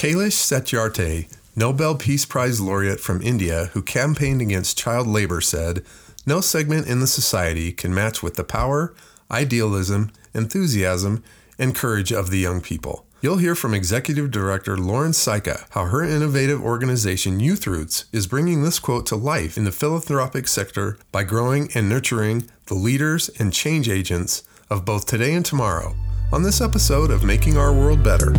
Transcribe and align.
Kailash 0.00 0.32
Satyarthi, 0.32 1.30
Nobel 1.54 1.94
Peace 1.94 2.24
Prize 2.24 2.58
laureate 2.58 3.00
from 3.00 3.20
India 3.20 3.66
who 3.74 3.82
campaigned 3.82 4.40
against 4.40 4.78
child 4.78 5.06
labor, 5.06 5.42
said, 5.42 5.84
No 6.24 6.40
segment 6.40 6.86
in 6.86 7.00
the 7.00 7.06
society 7.06 7.70
can 7.70 7.92
match 7.92 8.22
with 8.22 8.36
the 8.36 8.42
power, 8.42 8.94
idealism, 9.30 10.10
enthusiasm, 10.32 11.22
and 11.58 11.74
courage 11.74 12.12
of 12.14 12.30
the 12.30 12.38
young 12.38 12.62
people. 12.62 13.04
You'll 13.20 13.36
hear 13.36 13.54
from 13.54 13.74
Executive 13.74 14.30
Director 14.30 14.78
Lauren 14.78 15.12
Czajka 15.12 15.66
how 15.72 15.84
her 15.84 16.02
innovative 16.02 16.62
organization 16.62 17.38
Youth 17.38 17.66
Roots 17.66 18.06
is 18.10 18.26
bringing 18.26 18.62
this 18.62 18.78
quote 18.78 19.04
to 19.08 19.16
life 19.16 19.58
in 19.58 19.64
the 19.64 19.70
philanthropic 19.70 20.48
sector 20.48 20.96
by 21.12 21.24
growing 21.24 21.68
and 21.74 21.90
nurturing 21.90 22.48
the 22.68 22.74
leaders 22.74 23.28
and 23.38 23.52
change 23.52 23.86
agents 23.86 24.44
of 24.70 24.86
both 24.86 25.04
today 25.04 25.34
and 25.34 25.44
tomorrow 25.44 25.94
on 26.32 26.42
this 26.42 26.62
episode 26.62 27.10
of 27.10 27.22
Making 27.22 27.58
Our 27.58 27.74
World 27.74 28.02
Better. 28.02 28.32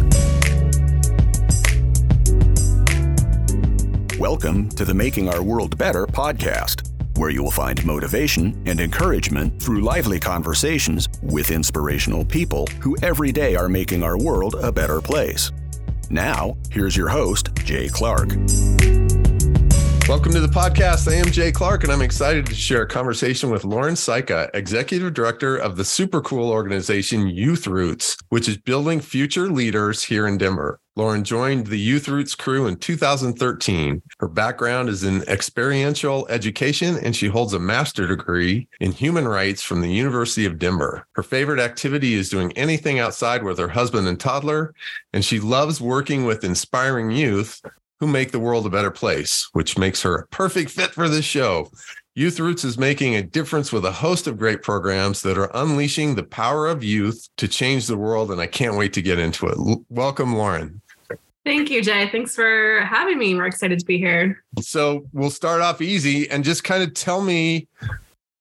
Welcome 4.21 4.70
to 4.74 4.86
the 4.86 4.93
Making 4.93 5.30
Our 5.30 5.42
World 5.42 5.80
Better 5.80 6.06
podcast, 6.06 6.88
where 7.18 7.32
you 7.32 7.42
will 7.42 7.50
find 7.50 7.84
motivation 7.84 8.61
and 8.68 8.80
encouragement 8.80 9.60
through 9.60 9.82
lively 9.82 10.20
conversations 10.20 11.10
with 11.24 11.50
inspirational 11.50 12.24
people 12.24 12.68
who 12.82 12.96
every 13.02 13.32
day 13.32 13.56
are 13.56 13.68
making 13.68 14.04
our 14.04 14.20
world 14.20 14.57
a 14.61 14.71
better 14.71 15.02
place. 15.02 15.52
Now, 16.11 16.56
here's 16.70 16.96
your 16.96 17.10
host, 17.10 17.50
Jay 17.64 17.89
Clark. 17.89 18.30
Welcome 20.07 20.33
to 20.33 20.41
the 20.41 20.47
podcast. 20.47 21.10
I 21.10 21.15
am 21.15 21.32
Jay 21.32 21.51
Clark, 21.51 21.83
and 21.83 21.93
I'm 21.93 22.01
excited 22.01 22.46
to 22.47 22.55
share 22.55 22.82
a 22.82 22.87
conversation 22.87 23.50
with 23.50 23.64
Lauren 23.64 23.93
Czajka, 23.96 24.50
Executive 24.54 25.14
Director 25.14 25.55
of 25.55 25.77
the 25.77 25.86
super 25.86 26.21
cool 26.21 26.50
organization 26.50 27.27
Youth 27.27 27.65
Roots, 27.65 28.18
which 28.29 28.50
is 28.50 28.57
building 28.57 29.00
future 29.00 29.47
leaders 29.47 30.04
here 30.04 30.27
in 30.27 30.37
Denver. 30.37 30.79
Lauren 30.97 31.24
joined 31.24 31.68
the 31.68 31.79
Youth 31.79 32.09
Roots 32.09 32.36
crew 32.36 32.67
in 32.67 32.75
2013. 32.75 34.02
Her 34.19 34.27
background 34.27 34.89
is 34.89 35.05
in 35.05 35.22
experiential 35.30 36.27
education, 36.27 36.97
and 36.97 37.16
she 37.16 37.27
holds 37.27 37.53
a 37.53 37.59
master 37.59 38.05
degree 38.05 38.67
in 38.81 38.91
human 38.91 39.25
rights 39.25 39.63
from 39.63 39.79
the 39.79 39.91
University 39.91 40.45
of 40.45 40.59
Denver. 40.59 41.07
Her 41.13 41.23
favorite 41.23 41.61
activity 41.61 42.16
is 42.16 42.29
doing 42.29 42.52
anything 42.57 42.99
outside 42.99 43.44
with 43.44 43.57
her 43.57 43.69
husband 43.69 44.07
and 44.09 44.19
toddler, 44.19 44.73
and 45.13 45.23
she 45.23 45.39
loves 45.39 45.79
working 45.79 46.25
with 46.25 46.44
inspiring 46.44 47.11
youth 47.11 47.61
who 48.02 48.07
make 48.07 48.31
the 48.31 48.39
world 48.39 48.66
a 48.66 48.69
better 48.69 48.89
place, 48.89 49.47
which 49.53 49.77
makes 49.77 50.02
her 50.02 50.16
a 50.16 50.27
perfect 50.27 50.71
fit 50.71 50.89
for 50.89 51.07
this 51.07 51.23
show. 51.23 51.69
Youth 52.16 52.39
Roots 52.39 52.63
is 52.63 52.77
making 52.77 53.16
a 53.16 53.21
difference 53.21 53.71
with 53.71 53.85
a 53.85 53.91
host 53.91 54.25
of 54.25 54.39
great 54.39 54.63
programs 54.63 55.21
that 55.21 55.38
are 55.38 55.52
unleashing 55.53 56.16
the 56.16 56.23
power 56.23 56.67
of 56.67 56.83
youth 56.83 57.29
to 57.38 57.47
change 57.47 57.85
the 57.85 57.95
world. 57.95 58.31
And 58.31 58.41
I 58.41 58.47
can't 58.47 58.75
wait 58.75 58.91
to 58.94 59.03
get 59.03 59.19
into 59.19 59.45
it. 59.45 59.55
L- 59.55 59.85
welcome, 59.89 60.35
Lauren. 60.35 60.81
Thank 61.45 61.69
you, 61.69 61.83
Jay. 61.83 62.09
Thanks 62.09 62.33
for 62.33 62.81
having 62.81 63.19
me. 63.19 63.35
We're 63.35 63.45
excited 63.45 63.77
to 63.77 63.85
be 63.85 63.99
here. 63.99 64.44
So 64.59 65.05
we'll 65.13 65.29
start 65.29 65.61
off 65.61 65.79
easy 65.79 66.27
and 66.29 66.44
just 66.44 66.63
kind 66.63 66.81
of 66.81 66.95
tell 66.95 67.22
me 67.22 67.67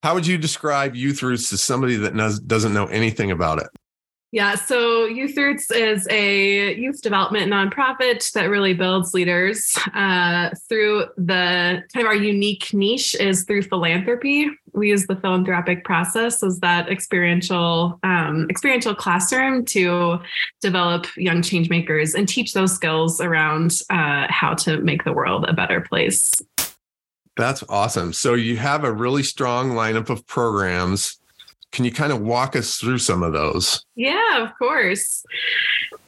how 0.02 0.14
would 0.14 0.26
you 0.26 0.38
describe 0.38 0.96
Youth 0.96 1.22
Roots 1.22 1.50
to 1.50 1.58
somebody 1.58 1.96
that 1.96 2.14
knows, 2.14 2.40
doesn't 2.40 2.72
know 2.72 2.86
anything 2.86 3.30
about 3.30 3.60
it? 3.60 3.68
Yeah, 4.32 4.54
so 4.54 5.06
Youth 5.06 5.36
Roots 5.36 5.72
is 5.72 6.06
a 6.08 6.74
youth 6.74 7.02
development 7.02 7.50
nonprofit 7.50 8.30
that 8.32 8.44
really 8.44 8.74
builds 8.74 9.12
leaders 9.12 9.76
uh, 9.92 10.50
through 10.68 11.06
the 11.16 11.82
kind 11.92 12.06
of 12.06 12.06
our 12.06 12.14
unique 12.14 12.72
niche 12.72 13.16
is 13.16 13.42
through 13.42 13.62
philanthropy. 13.62 14.48
We 14.72 14.90
use 14.90 15.08
the 15.08 15.16
philanthropic 15.16 15.84
process 15.84 16.44
as 16.44 16.60
that 16.60 16.88
experiential 16.88 17.98
um, 18.04 18.46
experiential 18.48 18.94
classroom 18.94 19.64
to 19.66 20.20
develop 20.60 21.08
young 21.16 21.42
change 21.42 21.68
makers 21.68 22.14
and 22.14 22.28
teach 22.28 22.52
those 22.52 22.72
skills 22.72 23.20
around 23.20 23.80
uh, 23.90 24.28
how 24.30 24.54
to 24.54 24.76
make 24.78 25.02
the 25.02 25.12
world 25.12 25.44
a 25.48 25.52
better 25.52 25.80
place. 25.80 26.40
That's 27.36 27.64
awesome. 27.68 28.12
So 28.12 28.34
you 28.34 28.58
have 28.58 28.84
a 28.84 28.92
really 28.92 29.24
strong 29.24 29.72
lineup 29.72 30.08
of 30.08 30.24
programs 30.26 31.19
can 31.72 31.84
you 31.84 31.92
kind 31.92 32.12
of 32.12 32.20
walk 32.20 32.56
us 32.56 32.76
through 32.76 32.98
some 32.98 33.22
of 33.22 33.32
those? 33.32 33.84
Yeah, 33.94 34.42
of 34.42 34.50
course. 34.58 35.24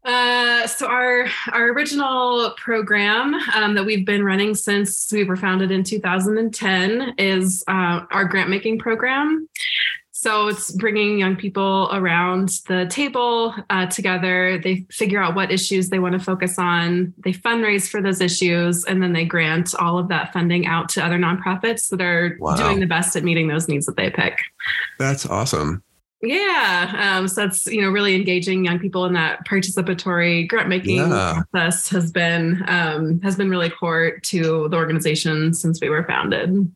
Uh, 0.04 0.66
so 0.66 0.88
our 0.88 1.26
our 1.52 1.68
original 1.68 2.52
program 2.56 3.34
um, 3.54 3.74
that 3.74 3.84
we've 3.84 4.04
been 4.04 4.24
running 4.24 4.54
since 4.54 5.12
we 5.12 5.22
were 5.22 5.36
founded 5.36 5.70
in 5.70 5.84
2010 5.84 7.14
is 7.18 7.62
uh, 7.68 8.00
our 8.10 8.24
grant 8.24 8.50
making 8.50 8.78
program. 8.78 9.48
So 10.22 10.46
it's 10.46 10.70
bringing 10.70 11.18
young 11.18 11.34
people 11.34 11.88
around 11.90 12.60
the 12.68 12.86
table 12.86 13.56
uh, 13.70 13.86
together. 13.86 14.56
They 14.56 14.86
figure 14.88 15.20
out 15.20 15.34
what 15.34 15.50
issues 15.50 15.88
they 15.88 15.98
want 15.98 16.12
to 16.12 16.20
focus 16.20 16.60
on. 16.60 17.12
They 17.24 17.32
fundraise 17.32 17.88
for 17.88 18.00
those 18.00 18.20
issues, 18.20 18.84
and 18.84 19.02
then 19.02 19.14
they 19.14 19.24
grant 19.24 19.74
all 19.74 19.98
of 19.98 20.06
that 20.10 20.32
funding 20.32 20.64
out 20.64 20.88
to 20.90 21.04
other 21.04 21.18
nonprofits 21.18 21.88
that 21.88 22.00
are 22.00 22.36
wow. 22.38 22.54
doing 22.54 22.78
the 22.78 22.86
best 22.86 23.16
at 23.16 23.24
meeting 23.24 23.48
those 23.48 23.66
needs 23.66 23.84
that 23.86 23.96
they 23.96 24.10
pick. 24.10 24.38
That's 25.00 25.26
awesome. 25.26 25.82
Yeah, 26.22 27.16
um, 27.18 27.26
so 27.26 27.40
that's 27.40 27.66
you 27.66 27.82
know 27.82 27.90
really 27.90 28.14
engaging 28.14 28.64
young 28.64 28.78
people 28.78 29.04
in 29.06 29.14
that 29.14 29.44
participatory 29.44 30.46
grant 30.46 30.68
making 30.68 30.98
yeah. 30.98 31.42
process 31.50 31.88
has 31.88 32.12
been 32.12 32.62
um, 32.68 33.20
has 33.22 33.34
been 33.34 33.50
really 33.50 33.70
core 33.70 34.20
to 34.20 34.68
the 34.68 34.76
organization 34.76 35.52
since 35.52 35.80
we 35.80 35.88
were 35.88 36.04
founded. 36.04 36.72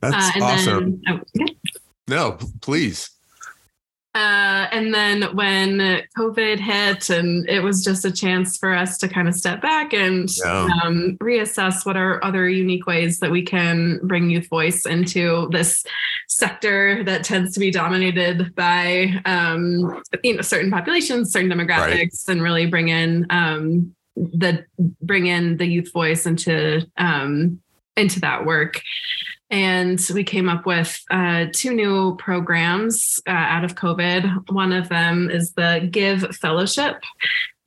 That's 0.00 0.36
uh, 0.36 0.44
awesome. 0.44 1.02
Then, 1.04 1.18
oh, 1.18 1.20
yeah. 1.34 1.46
No, 2.08 2.38
please. 2.60 3.10
Uh, 4.14 4.66
and 4.72 4.92
then 4.92 5.22
when 5.36 6.02
COVID 6.16 6.58
hit, 6.58 7.10
and 7.10 7.48
it 7.48 7.62
was 7.62 7.84
just 7.84 8.04
a 8.04 8.10
chance 8.10 8.56
for 8.56 8.74
us 8.74 8.98
to 8.98 9.06
kind 9.08 9.28
of 9.28 9.34
step 9.34 9.60
back 9.60 9.92
and 9.92 10.28
yeah. 10.38 10.66
um, 10.82 11.16
reassess 11.20 11.86
what 11.86 11.96
are 11.96 12.24
other 12.24 12.48
unique 12.48 12.86
ways 12.86 13.20
that 13.20 13.30
we 13.30 13.42
can 13.42 14.00
bring 14.02 14.30
youth 14.30 14.48
voice 14.48 14.86
into 14.86 15.48
this 15.52 15.84
sector 16.26 17.04
that 17.04 17.22
tends 17.22 17.54
to 17.54 17.60
be 17.60 17.70
dominated 17.70 18.54
by 18.56 19.12
um, 19.24 20.02
you 20.24 20.34
know 20.34 20.42
certain 20.42 20.70
populations, 20.70 21.30
certain 21.30 21.50
demographics, 21.50 22.26
right. 22.26 22.28
and 22.28 22.42
really 22.42 22.66
bring 22.66 22.88
in 22.88 23.24
um, 23.30 23.94
the 24.16 24.64
bring 25.00 25.26
in 25.26 25.58
the 25.58 25.66
youth 25.66 25.92
voice 25.92 26.26
into 26.26 26.84
um, 26.96 27.60
into 27.96 28.18
that 28.20 28.46
work. 28.46 28.80
And 29.50 30.00
we 30.12 30.24
came 30.24 30.48
up 30.48 30.66
with 30.66 31.02
uh, 31.10 31.46
two 31.52 31.72
new 31.72 32.16
programs 32.16 33.20
uh, 33.26 33.30
out 33.30 33.64
of 33.64 33.76
COVID. 33.76 34.50
One 34.50 34.72
of 34.72 34.88
them 34.88 35.30
is 35.30 35.52
the 35.52 35.88
Give 35.90 36.20
Fellowship. 36.36 37.02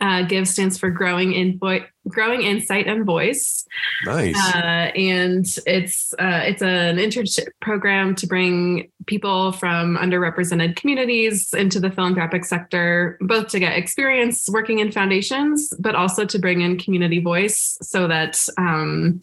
Uh, 0.01 0.23
Give 0.23 0.47
stands 0.47 0.79
for 0.79 0.89
Growing 0.89 1.33
in 1.33 1.59
Vo- 1.59 1.85
Growing 2.07 2.41
Insight 2.41 2.87
and 2.87 3.05
Voice. 3.05 3.65
Nice. 4.05 4.35
Uh, 4.55 4.89
and 4.95 5.45
it's 5.67 6.13
uh, 6.13 6.41
it's 6.43 6.63
an 6.63 6.97
internship 6.97 7.49
program 7.61 8.15
to 8.15 8.25
bring 8.25 8.89
people 9.05 9.51
from 9.51 9.97
underrepresented 9.97 10.75
communities 10.75 11.53
into 11.53 11.79
the 11.79 11.91
philanthropic 11.91 12.45
sector, 12.45 13.17
both 13.21 13.49
to 13.49 13.59
get 13.59 13.77
experience 13.77 14.49
working 14.49 14.79
in 14.79 14.91
foundations, 14.91 15.71
but 15.79 15.93
also 15.93 16.25
to 16.25 16.39
bring 16.39 16.61
in 16.61 16.79
community 16.79 17.19
voice 17.19 17.77
so 17.81 18.07
that. 18.07 18.43
Um, 18.57 19.21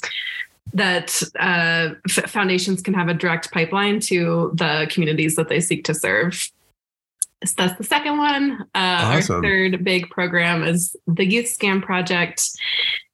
that 0.75 1.23
uh, 1.39 1.95
f- 2.09 2.31
foundations 2.31 2.83
can 2.83 2.95
have 2.95 3.09
a 3.09 3.15
direct 3.15 3.51
pipeline 3.53 4.01
to 4.01 4.53
the 4.55 4.87
communities 4.91 5.37
that 5.37 5.49
they 5.49 5.61
seek 5.61 5.85
to 5.85 5.95
serve. 5.95 6.51
So 7.45 7.55
that's 7.57 7.79
the 7.79 7.85
second 7.85 8.19
one. 8.19 8.63
Uh, 8.75 9.17
awesome. 9.19 9.37
Our 9.37 9.43
third 9.43 9.85
big 9.85 10.11
program 10.11 10.65
is 10.65 10.97
the 11.07 11.25
Youth 11.25 11.47
Scam 11.47 11.83
Project, 11.83 12.43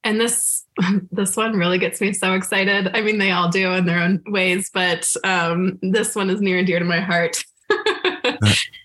and 0.03 0.21
this 0.21 0.65
this 1.13 1.37
one 1.37 1.57
really 1.57 1.79
gets 1.79 2.01
me 2.01 2.13
so 2.13 2.35
excited. 2.35 2.91
I 2.95 3.03
mean, 3.03 3.19
they 3.19 3.33
all 3.33 3.51
do 3.51 3.73
in 3.73 3.85
their 3.85 4.01
own 4.01 4.23
ways, 4.27 4.71
but 4.73 5.13
um, 5.25 5.79
this 5.83 6.15
one 6.15 6.31
is 6.31 6.41
near 6.41 6.59
and 6.59 6.67
dear 6.67 6.79
to 6.79 6.85
my 6.85 7.01
heart. 7.01 7.45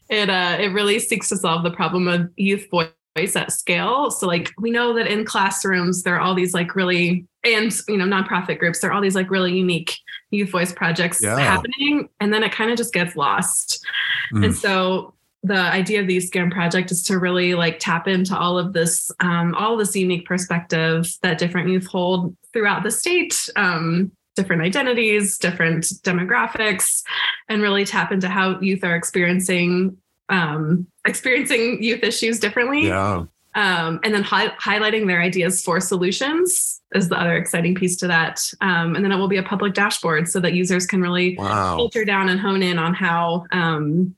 it 0.09 0.30
uh, 0.30 0.57
it 0.59 0.74
really 0.74 1.00
seeks 1.00 1.30
to 1.30 1.38
solve 1.38 1.63
the 1.63 1.72
problem 1.72 2.07
of 2.07 2.30
youth 2.36 2.69
voice 2.69 2.90
at 3.35 3.52
scale. 3.52 4.12
So 4.12 4.28
like 4.28 4.52
we 4.57 4.72
know 4.72 4.94
that 4.94 5.07
in 5.07 5.25
classrooms 5.25 6.03
there 6.03 6.16
are 6.16 6.22
all 6.22 6.35
these 6.35 6.54
like 6.54 6.75
really 6.75 7.25
and 7.44 7.74
you 7.88 7.98
know 7.98 8.06
nonprofit 8.06 8.60
groups 8.60 8.80
there 8.80 8.89
are 8.89 8.94
all 8.94 9.01
these 9.01 9.16
like 9.16 9.30
really 9.31 9.56
unique 9.57 9.95
youth 10.31 10.50
voice 10.50 10.74
projects 10.74 11.21
yeah. 11.21 11.39
happening 11.39 12.10
and 12.19 12.33
then 12.33 12.44
it 12.44 12.51
kind 12.51 12.71
of 12.71 12.77
just 12.77 12.94
gets 12.94 13.16
lost. 13.16 13.86
Mm. 14.33 14.45
And 14.45 14.56
so 14.56 15.13
the 15.44 15.56
idea 15.56 16.01
of 16.01 16.07
the 16.07 16.18
scam 16.18 16.51
project 16.51 16.92
is 16.92 17.04
to 17.04 17.18
really 17.18 17.56
like 17.56 17.80
tap 17.80 18.07
into 18.07 18.38
all 18.38 18.57
of 18.57 18.74
this 18.74 19.10
um, 19.22 19.56
all 19.56 19.74
of 19.74 19.80
this 19.80 19.95
unique 19.95 20.25
perspective 20.25 21.07
that 21.22 21.38
different 21.38 21.69
youth 21.69 21.88
hold 21.88 22.36
throughout 22.51 22.83
the 22.83 22.92
state 22.92 23.50
um, 23.56 24.12
different 24.36 24.62
identities 24.62 25.38
different 25.38 25.86
demographics 26.04 27.04
and 27.48 27.62
really 27.62 27.86
tap 27.86 28.12
into 28.12 28.27
how 28.27 28.60
youth 28.60 28.83
are 28.83 28.95
experiencing 28.95 29.95
um, 30.29 30.87
experiencing 31.05 31.81
youth 31.81 32.03
issues 32.03 32.39
differently. 32.39 32.87
Yeah. 32.87 33.25
Um, 33.55 33.99
and 34.03 34.13
then 34.13 34.23
hi- 34.23 34.53
highlighting 34.61 35.07
their 35.07 35.21
ideas 35.21 35.63
for 35.63 35.79
solutions 35.79 36.81
is 36.93 37.09
the 37.09 37.19
other 37.19 37.35
exciting 37.35 37.75
piece 37.75 37.95
to 37.97 38.07
that. 38.07 38.41
Um, 38.61 38.95
and 38.95 39.03
then 39.03 39.11
it 39.11 39.17
will 39.17 39.27
be 39.27 39.37
a 39.37 39.43
public 39.43 39.73
dashboard 39.73 40.27
so 40.27 40.39
that 40.39 40.53
users 40.53 40.85
can 40.85 41.01
really 41.01 41.35
wow. 41.37 41.75
filter 41.75 42.05
down 42.05 42.29
and 42.29 42.39
hone 42.39 42.61
in 42.61 42.77
on 42.77 42.93
how 42.93 43.45
um, 43.51 44.15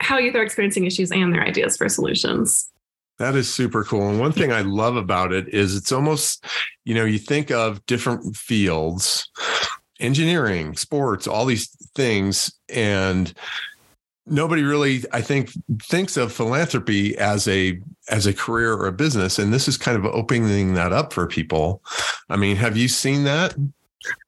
how 0.00 0.18
youth 0.18 0.34
are 0.34 0.42
experiencing 0.42 0.84
issues 0.84 1.12
and 1.12 1.32
their 1.32 1.42
ideas 1.42 1.76
for 1.76 1.88
solutions. 1.88 2.68
That 3.18 3.36
is 3.36 3.52
super 3.52 3.84
cool. 3.84 4.08
And 4.08 4.18
one 4.18 4.32
thing 4.32 4.52
I 4.52 4.62
love 4.62 4.96
about 4.96 5.32
it 5.32 5.48
is 5.48 5.76
it's 5.76 5.92
almost, 5.92 6.44
you 6.84 6.94
know, 6.94 7.04
you 7.04 7.18
think 7.18 7.52
of 7.52 7.84
different 7.86 8.34
fields, 8.36 9.30
engineering, 10.00 10.74
sports, 10.76 11.28
all 11.28 11.44
these 11.44 11.68
things, 11.94 12.52
and 12.68 13.32
nobody 14.26 14.62
really 14.62 15.02
i 15.12 15.20
think 15.20 15.50
thinks 15.82 16.16
of 16.16 16.32
philanthropy 16.32 17.16
as 17.18 17.48
a 17.48 17.80
as 18.08 18.26
a 18.26 18.34
career 18.34 18.74
or 18.74 18.86
a 18.86 18.92
business. 18.92 19.38
And 19.38 19.52
this 19.52 19.68
is 19.68 19.76
kind 19.76 19.96
of 19.96 20.04
opening 20.06 20.74
that 20.74 20.92
up 20.92 21.12
for 21.12 21.26
people. 21.26 21.82
I 22.28 22.36
mean 22.36 22.56
have 22.56 22.76
you 22.76 22.88
seen 22.88 23.24
that 23.24 23.54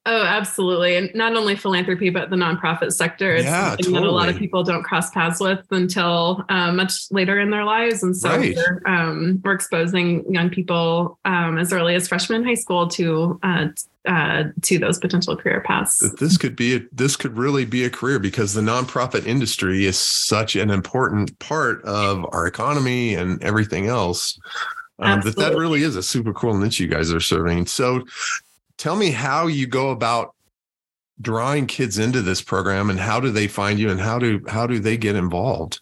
Oh, 0.07 0.23
absolutely. 0.23 0.97
And 0.97 1.11
not 1.15 1.35
only 1.35 1.57
philanthropy, 1.57 2.11
but 2.11 2.29
the 2.29 2.37
nonprofit 2.37 2.93
sector. 2.93 3.37
It's 3.37 3.45
Yeah, 3.47 3.71
something 3.71 3.93
that 3.95 4.03
a 4.03 4.11
lot 4.11 4.29
of 4.29 4.37
people 4.37 4.63
don't 4.63 4.83
cross 4.83 5.11
paths 5.11 5.41
with 5.41 5.65
until 5.71 6.45
uh, 6.51 6.73
much 6.73 7.11
later 7.11 7.41
in 7.41 7.51
their 7.51 7.65
lives. 7.65 8.03
And 8.03 8.15
so 8.15 8.29
Right. 8.29 8.55
we're, 8.55 8.83
um, 8.87 9.41
we're 9.43 9.53
exposing 9.55 10.31
young 10.31 10.51
people 10.51 11.19
um, 11.25 11.57
as 11.57 11.73
early 11.73 11.95
as 11.95 12.07
freshman 12.07 12.45
high 12.45 12.55
school 12.55 12.87
to 12.89 13.41
uh, 13.43 13.69
uh, 14.07 14.45
to 14.61 14.79
those 14.79 14.99
potential 14.99 15.35
career 15.35 15.63
paths. 15.67 15.99
this 16.21 16.37
could 16.37 16.55
be 16.55 16.77
a, 16.77 16.81
this 16.93 17.17
could 17.17 17.39
really 17.39 17.65
be 17.65 17.85
a 17.85 17.91
career 17.91 18.19
because 18.19 18.53
the 18.53 18.61
nonprofit 18.61 19.27
industry 19.27 19.87
is 19.87 19.99
such 19.99 20.57
an 20.57 20.69
important 20.69 21.39
part 21.39 21.83
of 21.85 22.27
our 22.33 22.47
economy 22.47 23.15
and 23.15 23.43
everything 23.43 23.87
else 23.87 24.39
um, 24.99 25.23
that 25.23 25.37
that 25.39 25.57
really 25.57 25.83
is 25.83 25.97
a 25.97 26.03
super 26.03 26.35
cool 26.35 26.53
niche 26.55 26.79
you 26.81 26.87
guys 26.87 27.11
are 27.15 27.21
serving 27.21 27.65
so 27.65 28.05
tell 28.79 28.97
me 28.97 29.11
how 29.11 29.47
you 29.47 29.67
go 29.67 29.91
about 29.91 30.35
drawing 31.21 31.67
kids 31.67 31.99
into 31.99 32.21
this 32.23 32.43
program 32.43 32.91
and 32.91 32.99
how 32.99 33.21
do 33.21 33.31
they 33.31 33.47
find 33.47 33.79
you 33.79 33.91
and 33.91 34.01
how 34.01 34.19
do 34.19 34.43
how 34.49 34.67
do 34.67 34.79
they 34.79 34.97
get 34.97 35.15
involved 35.15 35.81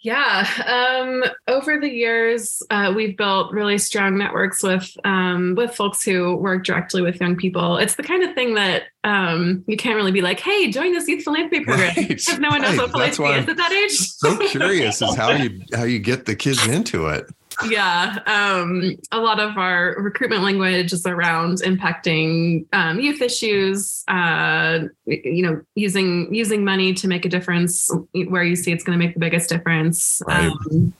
Yeah. 0.00 0.46
Um, 0.64 1.24
over 1.48 1.80
the 1.80 1.90
years, 1.90 2.62
uh, 2.70 2.92
we've 2.94 3.16
built 3.16 3.52
really 3.52 3.78
strong 3.78 4.16
networks 4.16 4.62
with 4.62 4.96
um, 5.04 5.56
with 5.56 5.74
folks 5.74 6.04
who 6.04 6.36
work 6.36 6.64
directly 6.64 7.02
with 7.02 7.20
young 7.20 7.34
people. 7.34 7.76
It's 7.78 7.96
the 7.96 8.04
kind 8.04 8.22
of 8.22 8.32
thing 8.34 8.54
that 8.54 8.84
um, 9.02 9.64
you 9.66 9.76
can't 9.76 9.96
really 9.96 10.12
be 10.12 10.22
like, 10.22 10.38
"Hey, 10.38 10.70
join 10.70 10.92
this 10.92 11.08
youth 11.08 11.24
philanthropy 11.24 11.64
program," 11.64 11.92
Right, 11.96 12.08
because 12.08 12.38
no 12.38 12.48
one 12.48 12.62
knows 12.62 12.78
right. 12.78 12.92
what 12.92 12.92
philanthropy 12.94 13.40
is 13.40 13.48
at 13.48 13.56
that 13.56 13.72
age. 13.72 13.90
so 13.90 14.38
curious 14.48 15.02
is 15.02 15.16
how 15.16 15.32
you 15.32 15.60
how 15.74 15.82
you 15.82 15.98
get 15.98 16.26
the 16.26 16.36
kids 16.36 16.64
into 16.68 17.08
it 17.08 17.26
yeah 17.68 18.18
um, 18.26 18.96
a 19.12 19.18
lot 19.18 19.40
of 19.40 19.56
our 19.56 19.96
recruitment 19.98 20.42
language 20.42 20.92
is 20.92 21.06
around 21.06 21.58
impacting 21.62 22.66
um, 22.72 23.00
youth 23.00 23.20
issues 23.20 24.04
uh, 24.08 24.80
you 25.06 25.42
know 25.42 25.60
using 25.74 26.32
using 26.34 26.64
money 26.64 26.92
to 26.94 27.08
make 27.08 27.24
a 27.24 27.28
difference 27.28 27.90
where 28.28 28.44
you 28.44 28.56
see 28.56 28.72
it's 28.72 28.84
going 28.84 28.98
to 28.98 29.04
make 29.04 29.14
the 29.14 29.20
biggest 29.20 29.48
difference 29.48 30.22
Right. 30.26 30.50
um, 30.70 30.92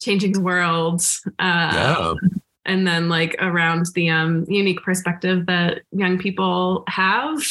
changing 0.00 0.32
the 0.32 0.40
world 0.40 1.02
uh, 1.38 1.72
yeah 1.74 2.14
and 2.66 2.86
then 2.86 3.08
like 3.08 3.34
around 3.40 3.86
the 3.94 4.10
um, 4.10 4.44
unique 4.48 4.82
perspective 4.82 5.46
that 5.46 5.82
young 5.92 6.18
people 6.18 6.84
have 6.88 7.42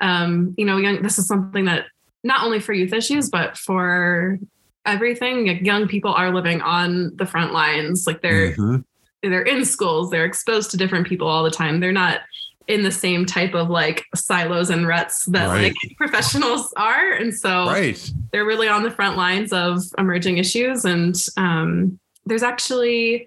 um, 0.00 0.54
you 0.56 0.64
know 0.64 0.76
young 0.76 1.02
this 1.02 1.18
is 1.18 1.26
something 1.26 1.66
that 1.66 1.86
not 2.22 2.42
only 2.44 2.60
for 2.60 2.72
youth 2.72 2.92
issues 2.92 3.28
but 3.28 3.56
for 3.56 4.38
everything 4.86 5.46
like 5.46 5.60
young 5.62 5.86
people 5.88 6.12
are 6.12 6.32
living 6.34 6.60
on 6.62 7.14
the 7.16 7.26
front 7.26 7.52
lines 7.52 8.06
like 8.06 8.22
they're 8.22 8.52
Mhm. 8.56 8.84
they're 9.22 9.42
in 9.42 9.64
schools 9.64 10.10
they're 10.10 10.24
exposed 10.24 10.70
to 10.70 10.76
different 10.76 11.06
people 11.06 11.28
all 11.28 11.42
the 11.44 11.50
time. 11.50 11.80
They're 11.80 11.92
not 11.92 12.20
in 12.68 12.82
the 12.84 12.90
same 12.90 13.26
type 13.26 13.52
of 13.54 13.68
like 13.68 14.06
silos 14.14 14.70
and 14.70 14.86
ruts 14.86 15.24
that 15.26 15.48
Right. 15.48 15.62
like 15.64 15.74
professionals 15.96 16.72
are 16.76 17.12
and 17.12 17.34
so 17.34 17.66
right. 17.66 18.10
they're 18.32 18.44
really 18.46 18.68
on 18.68 18.82
the 18.84 18.90
front 18.90 19.16
lines 19.16 19.52
of 19.52 19.82
emerging 19.98 20.38
issues. 20.38 20.84
And 20.84 21.16
um, 21.36 21.98
there's 22.26 22.42
actually 22.42 23.26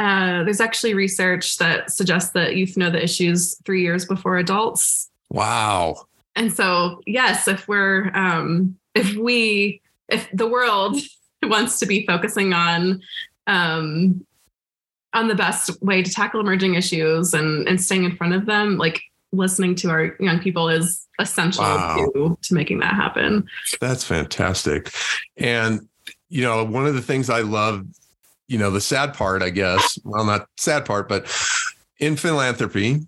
uh, 0.00 0.42
there's 0.42 0.60
actually 0.60 0.92
research 0.92 1.56
that 1.58 1.90
suggests 1.90 2.32
that 2.32 2.56
youth 2.56 2.76
know 2.76 2.90
the 2.90 3.02
issues 3.02 3.56
three 3.64 3.80
years 3.82 4.04
before 4.04 4.36
adults. 4.38 5.08
Wow. 5.30 6.06
And 6.36 6.52
so 6.52 7.00
yes 7.06 7.48
if 7.48 7.66
we're 7.68 8.10
um, 8.14 8.76
if 8.94 9.14
we 9.16 9.80
if 10.08 10.28
the 10.32 10.46
world 10.46 10.96
wants 11.42 11.78
to 11.80 11.86
be 11.86 12.06
focusing 12.06 12.52
on 12.52 13.00
um, 13.46 14.24
on 15.12 15.28
the 15.28 15.34
best 15.34 15.80
way 15.82 16.02
to 16.02 16.10
tackle 16.10 16.40
emerging 16.40 16.74
issues 16.74 17.34
and 17.34 17.68
and 17.68 17.80
staying 17.80 18.04
in 18.04 18.16
front 18.16 18.34
of 18.34 18.46
them 18.46 18.78
like 18.78 19.02
listening 19.32 19.74
to 19.74 19.90
our 19.90 20.16
young 20.20 20.38
people 20.38 20.68
is 20.68 21.06
essential 21.18 21.62
Wow. 21.64 22.10
to 22.14 22.38
to 22.42 22.54
making 22.54 22.78
that 22.80 22.94
happen 22.94 23.46
That's 23.80 24.04
fantastic. 24.04 24.90
And, 25.36 25.88
you 26.28 26.42
know, 26.42 26.64
one 26.64 26.86
of 26.86 26.94
the 26.94 27.02
things 27.02 27.30
I 27.30 27.40
love, 27.40 27.84
you 28.48 28.58
know, 28.58 28.70
the 28.70 28.80
sad 28.80 29.14
part, 29.14 29.42
I 29.42 29.50
guess, 29.50 29.98
well, 30.04 30.24
not 30.24 30.48
sad 30.56 30.84
part, 30.84 31.08
but 31.08 31.26
in 31.98 32.16
philanthropy, 32.16 33.00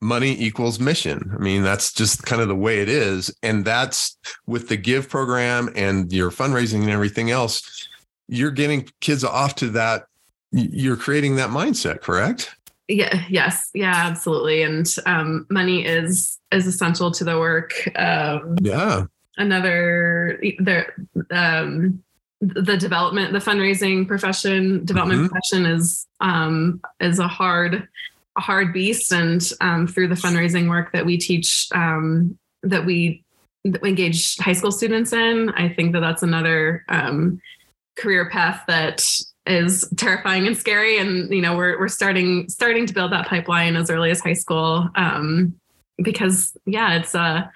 money 0.00 0.32
equals 0.40 0.78
mission. 0.78 1.32
I 1.34 1.38
mean, 1.42 1.62
that's 1.62 1.92
just 1.92 2.22
kind 2.24 2.40
of 2.40 2.48
the 2.48 2.54
way 2.54 2.80
it 2.80 2.88
is. 2.88 3.34
And 3.42 3.64
that's 3.64 4.16
with 4.46 4.68
the 4.68 4.76
Give 4.76 5.08
program 5.08 5.70
and 5.74 6.12
your 6.12 6.30
fundraising 6.30 6.82
and 6.82 6.90
everything 6.90 7.30
else, 7.30 7.88
you're 8.28 8.50
getting 8.50 8.88
kids 9.00 9.24
off 9.24 9.54
to 9.56 9.68
that. 9.70 10.04
You're 10.52 10.96
creating 10.96 11.36
that 11.36 11.50
mindset, 11.50 12.00
correct? 12.00 12.54
yeah 12.90 13.22
yes 13.28 13.68
yeah 13.74 13.92
absolutely 14.06 14.62
and 14.62 14.86
um, 15.04 15.46
money 15.50 15.84
is 15.84 16.38
is 16.52 16.66
essential 16.66 17.10
to 17.10 17.22
the 17.22 17.38
work 17.38 17.74
um, 17.98 18.56
Yeah. 18.62 19.04
another 19.36 20.40
the 20.60 20.86
um, 21.30 22.02
the 22.40 22.78
development 22.78 23.34
the 23.34 23.40
fundraising 23.40 24.08
profession 24.08 24.86
development 24.86 25.20
Mhm. 25.20 25.28
profession 25.28 25.66
is 25.66 26.06
um, 26.20 26.80
is 26.98 27.18
a 27.18 27.28
hard 27.28 27.86
a 28.38 28.40
hard 28.40 28.72
beast 28.72 29.12
and 29.12 29.52
um, 29.60 29.86
through 29.86 30.08
the 30.08 30.14
fundraising 30.14 30.68
work 30.68 30.92
that 30.92 31.04
we 31.04 31.18
teach 31.18 31.68
um, 31.74 32.38
that 32.62 32.86
we 32.86 33.22
engage 33.84 34.36
high 34.38 34.52
school 34.54 34.72
students 34.72 35.12
in 35.12 35.50
i 35.50 35.68
think 35.68 35.92
that 35.92 36.00
that's 36.00 36.22
another 36.22 36.84
um, 36.88 37.38
career 37.98 38.30
path 38.30 38.62
that 38.68 39.04
is 39.46 39.88
terrifying 39.96 40.46
and 40.46 40.56
scary. 40.56 40.98
And 40.98 41.30
you 41.32 41.42
know 41.42 41.56
we're 41.56 41.78
we're 41.78 41.88
starting 41.88 42.48
starting 42.48 42.86
to 42.86 42.94
build 42.94 43.12
that 43.12 43.26
pipeline 43.26 43.76
as 43.76 43.90
early 43.90 44.10
as 44.10 44.20
high 44.20 44.34
school 44.34 44.88
um 44.94 45.54
because 46.02 46.56
yeah 46.66 46.96
it's 46.96 47.14
uh 47.14 47.46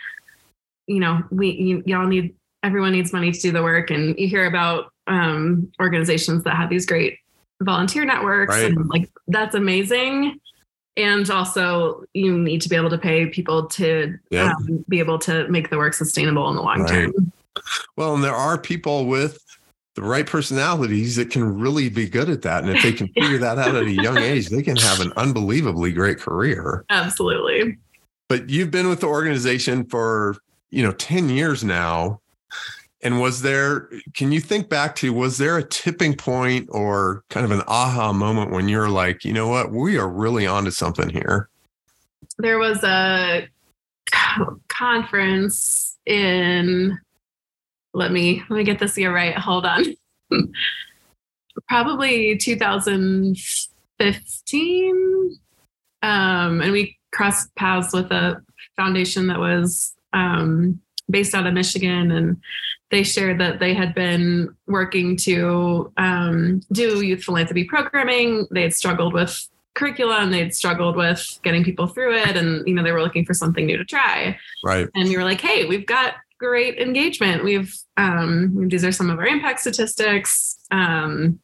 you 0.87 1.00
know 1.00 1.23
we 1.31 1.50
you, 1.50 1.82
y'all 1.87 2.06
need 2.06 2.34
everyone 2.62 2.93
needs 2.93 3.12
money 3.12 3.31
to 3.31 3.40
do 3.40 3.52
the 3.52 3.62
work. 3.62 3.90
And 3.90 4.19
you 4.19 4.29
hear 4.29 4.46
about 4.46 4.93
um 5.06 5.70
organizations 5.81 6.44
that 6.44 6.56
have 6.56 6.70
these 6.70 6.87
great 6.87 7.19
volunteer 7.61 8.05
networks 8.05 8.55
Right. 8.55 8.73
and 8.73 8.88
like 8.88 9.08
that's 9.29 9.55
amazing 9.55 10.40
and 10.97 11.31
also 11.31 12.05
you 12.15 12.37
need 12.39 12.61
to 12.63 12.69
be 12.69 12.77
able 12.77 12.91
to 12.91 12.99
pay 12.99 13.27
people 13.27 13.67
to 13.67 14.19
Yeah. 14.31 14.53
um, 14.53 14.84
be 14.89 14.99
able 14.99 15.19
to 15.20 15.49
make 15.49 15.70
the 15.70 15.79
work 15.79 15.94
sustainable 15.94 16.49
in 16.51 16.56
the 16.56 16.63
long 16.63 16.81
Right. 16.82 16.89
term 17.13 17.32
Well, 17.96 18.15
and 18.15 18.25
there 18.25 18.34
are 18.34 18.56
people 18.58 19.06
with 19.06 19.39
the 19.94 20.03
right 20.03 20.27
personalities 20.27 21.17
that 21.17 21.31
can 21.31 21.58
really 21.58 21.91
be 21.91 22.08
good 22.08 22.31
at 22.31 22.41
that. 22.43 22.65
And 22.65 22.75
if 22.75 22.82
they 22.82 22.93
can 22.94 23.08
figure 23.15 23.37
that 23.39 23.58
out 23.58 23.75
at 23.77 23.84
a 23.84 23.91
young 23.91 24.17
age, 24.19 24.49
they 24.49 24.63
can 24.63 24.77
have 24.77 25.01
an 25.01 25.13
unbelievably 25.17 25.93
great 25.93 26.19
career. 26.19 26.84
absolutely 26.89 27.77
But 28.31 28.49
you've 28.49 28.70
been 28.70 28.89
with 28.89 29.01
the 29.01 29.06
organization 29.06 29.84
for, 29.84 30.37
you 30.70 30.82
know, 30.82 30.93
10 30.93 31.29
years 31.29 31.63
now. 31.63 32.21
And 33.05 33.21
was 33.21 33.43
there, 33.43 33.89
can 34.15 34.31
you 34.31 34.41
think 34.41 34.69
back 34.69 34.94
to, 34.97 35.13
was 35.13 35.39
there 35.39 35.59
a 35.59 35.69
tipping 35.69 36.15
point 36.15 36.69
or 36.71 37.25
kind 37.31 37.44
of 37.44 37.51
an 37.51 37.63
aha 37.67 38.13
moment 38.13 38.53
when 38.53 38.69
you're 38.69 38.89
like, 38.89 39.25
you 39.25 39.32
know 39.32 39.49
what, 39.49 39.73
we 39.73 39.99
are 39.99 40.09
really 40.09 40.47
onto 40.47 40.71
something 40.71 41.09
here? 41.09 41.49
there 42.39 42.59
was 42.59 42.82
a 42.85 43.49
conference 44.69 45.97
in 46.06 46.99
let 47.94 48.13
me 48.13 48.43
let 48.49 48.56
me 48.56 48.65
get 48.65 48.79
this 48.79 48.97
year 48.99 49.15
right. 49.15 49.37
Hold 49.37 49.67
on. 49.67 49.85
Probably 51.69 52.39
2015 52.39 55.37
um, 56.03 56.61
and 56.61 56.73
we 56.73 56.99
crossed 57.13 57.55
paths 57.55 57.93
with 57.93 58.11
a 58.11 58.43
foundation 58.77 59.29
that 59.29 59.39
was 59.39 59.94
um, 60.15 60.81
based 61.11 61.35
out 61.35 61.47
of 61.47 61.55
michigan 61.55 62.11
and 62.11 62.37
they 62.91 63.03
shared 63.03 63.41
that 63.41 63.59
they 63.59 63.73
had 63.73 63.94
been 63.94 64.55
working 64.67 65.17
to 65.17 65.91
um, 65.97 66.61
do 66.73 67.01
youth 67.01 67.25
philanthropy 67.25 67.65
programming. 67.65 68.47
They 68.51 68.63
had 68.63 68.75
struggled 68.75 69.15
with 69.15 69.49
curriculum 69.75 70.31
they'd 70.31 70.55
struggled 70.55 70.97
with 70.97 71.41
getting 71.43 71.65
people 71.65 71.87
through 71.87 72.15
it 72.15 72.37
and 72.37 72.63
you 72.69 72.75
know 72.75 72.82
they 72.82 72.93
were 72.93 73.01
looking 73.01 73.25
for 73.25 73.32
something 73.32 73.65
new 73.65 73.79
to 73.79 73.85
try. 73.87 74.39
Right. 74.63 74.87
and 74.94 75.09
we 75.09 75.17
were 75.17 75.25
like 75.25 75.41
hey 75.41 75.65
we've 75.65 75.87
got 75.87 76.17
great 76.43 76.79
engagement. 76.79 77.44
We've 77.44 77.75
um, 77.97 78.69
these 78.69 78.85
are 78.85 78.93
some 78.93 79.09
of 79.09 79.19
our 79.19 79.27
impact 79.27 79.61
statistics. 79.61 80.59
Um, 80.73 81.39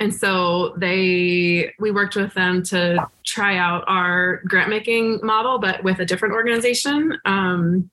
and 0.00 0.12
so 0.12 0.74
they 0.76 1.72
we 1.78 1.92
worked 1.92 2.16
with 2.16 2.34
them 2.34 2.62
to 2.64 3.06
try 3.24 3.56
out 3.56 3.84
our 3.86 4.42
grant 4.46 4.68
making 4.68 5.20
model 5.22 5.58
but 5.58 5.82
with 5.84 6.00
a 6.00 6.04
different 6.04 6.34
organization. 6.34 7.16
Um, 7.24 7.90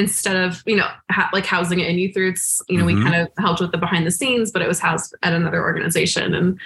instead 0.00 0.36
of 0.36 0.62
you 0.66 0.76
know 0.76 0.88
ha- 1.10 1.30
like 1.32 1.46
housing 1.46 1.78
it 1.80 1.88
in 1.88 1.98
youth 1.98 2.16
roots 2.16 2.60
you 2.68 2.76
know 2.78 2.84
Mhm. 2.84 2.96
we 2.96 3.02
kind 3.04 3.14
of 3.22 3.28
helped 3.38 3.60
with 3.60 3.70
the 3.72 3.78
behind 3.78 4.04
the 4.06 4.10
scenes 4.10 4.50
but 4.52 4.62
it 4.62 4.68
was 4.68 4.80
housed 4.80 5.14
at 5.22 5.32
another 5.32 5.60
organization. 5.62 6.34
And 6.34 6.58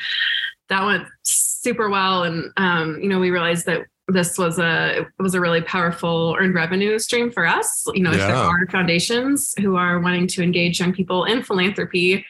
that 0.70 0.82
went 0.84 1.04
super 1.22 1.90
well. 1.90 2.22
And 2.22 2.50
um, 2.56 2.98
you 3.02 3.08
know 3.10 3.20
we 3.20 3.30
realized 3.30 3.66
that 3.66 3.80
this 4.08 4.36
was 4.38 4.58
a 4.58 5.00
it 5.00 5.22
was 5.26 5.34
a 5.34 5.40
really 5.40 5.62
powerful 5.62 6.36
earned 6.38 6.54
revenue 6.54 6.98
stream 6.98 7.30
for 7.30 7.46
us 7.46 7.68
you 7.94 8.02
know 8.02 8.10
if 8.12 8.18
there 8.18 8.36
are 8.36 8.66
foundations 8.76 9.54
who 9.62 9.76
are 9.76 9.98
wanting 9.98 10.26
to 10.34 10.42
engage 10.42 10.78
young 10.80 10.92
people 10.92 11.24
in 11.24 11.42
philanthropy. 11.42 12.24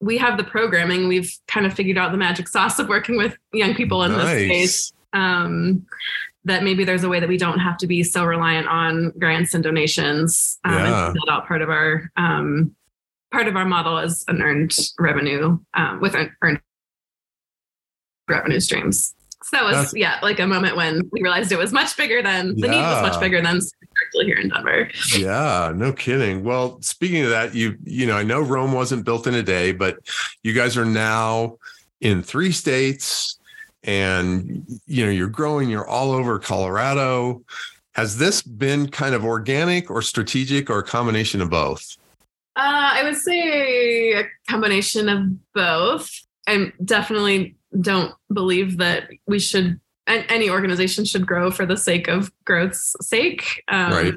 We 0.00 0.18
have 0.18 0.36
the 0.36 0.44
programming. 0.44 1.08
We've 1.08 1.32
kind 1.48 1.64
of 1.66 1.72
figured 1.72 1.96
out 1.96 2.10
the 2.12 2.18
magic 2.18 2.46
sauce 2.48 2.78
of 2.78 2.88
working 2.88 3.16
with 3.16 3.34
young 3.54 3.74
people 3.74 4.02
in 4.02 4.12
this 4.12 4.28
space. 4.48 4.92
Um, 5.14 5.86
that 6.44 6.62
maybe 6.62 6.84
there's 6.84 7.04
a 7.04 7.08
way 7.08 7.20
that 7.20 7.28
we 7.28 7.38
don't 7.38 7.58
have 7.58 7.78
to 7.78 7.86
be 7.86 8.02
so 8.02 8.24
reliant 8.24 8.68
on 8.68 9.10
grants 9.18 9.54
and 9.54 9.64
donations 9.64 10.58
um, 10.64 10.74
Yeah. 10.74 11.06
and 11.06 11.14
build 11.14 11.28
out 11.30 11.46
part 11.46 11.62
of 11.62 11.70
our 11.70 12.10
um, 12.16 12.74
part 13.32 13.48
of 13.48 13.56
our 13.56 13.64
model 13.64 13.98
as 13.98 14.24
an 14.28 14.42
earned 14.42 14.76
revenue 14.98 15.58
um, 15.74 16.00
with 16.00 16.14
earned, 16.14 16.30
earned 16.42 16.60
revenue 18.28 18.60
streams. 18.60 19.14
So 19.42 19.56
that 19.58 19.64
was 19.64 19.74
That's- 19.74 19.94
yeah, 19.94 20.18
like 20.22 20.40
a 20.40 20.46
moment 20.46 20.76
when 20.76 21.02
we 21.12 21.20
realized 21.20 21.52
it 21.52 21.58
was 21.58 21.72
much 21.72 21.96
bigger 21.98 22.22
than 22.22 22.58
the 22.58 22.68
need 22.68 22.80
was 22.80 23.02
much 23.02 23.20
bigger 23.20 23.42
than 23.42 23.56
actually 23.56 24.24
here 24.24 24.38
in 24.38 24.48
Denver. 24.48 24.88
Yeah, 25.16 25.72
no 25.74 25.92
kidding. 25.92 26.44
Well, 26.44 26.80
speaking 26.80 27.24
of 27.24 27.30
that, 27.30 27.54
you 27.54 27.76
you 27.84 28.06
know, 28.06 28.16
I 28.16 28.22
know 28.22 28.40
Rome 28.40 28.72
wasn't 28.72 29.04
built 29.04 29.26
in 29.26 29.34
a 29.34 29.42
day, 29.42 29.72
but 29.72 29.98
you 30.42 30.54
guys 30.54 30.78
are 30.78 30.86
now 30.86 31.58
in 32.00 32.22
three 32.22 32.52
states 32.52 33.38
and 33.84 34.64
you 34.86 35.04
know, 35.04 35.10
you're 35.10 35.28
growing, 35.28 35.68
you're 35.70 35.86
all 35.86 36.10
over 36.12 36.38
Colorado. 36.38 37.42
Has 37.94 38.18
this 38.18 38.42
been 38.42 38.88
kind 38.88 39.14
of 39.14 39.24
organic 39.24 39.90
or 39.90 40.02
strategic 40.02 40.68
or 40.68 40.78
a 40.80 40.82
combination 40.82 41.40
of 41.40 41.50
both? 41.50 41.96
Uh, 42.56 42.90
I 42.94 43.02
would 43.04 43.16
say 43.16 44.12
a 44.18 44.24
combination 44.48 45.08
of 45.08 45.52
both. 45.54 46.10
I 46.48 46.72
definitely 46.84 47.56
don't 47.80 48.12
believe 48.32 48.78
that 48.78 49.10
we 49.26 49.38
should, 49.38 49.80
any 50.06 50.50
organization 50.50 51.04
should 51.04 51.26
grow 51.26 51.50
for 51.50 51.66
the 51.66 51.76
sake 51.76 52.08
of 52.08 52.32
growth's 52.44 52.94
sake. 53.00 53.62
Um, 53.68 53.92
Right. 53.92 54.14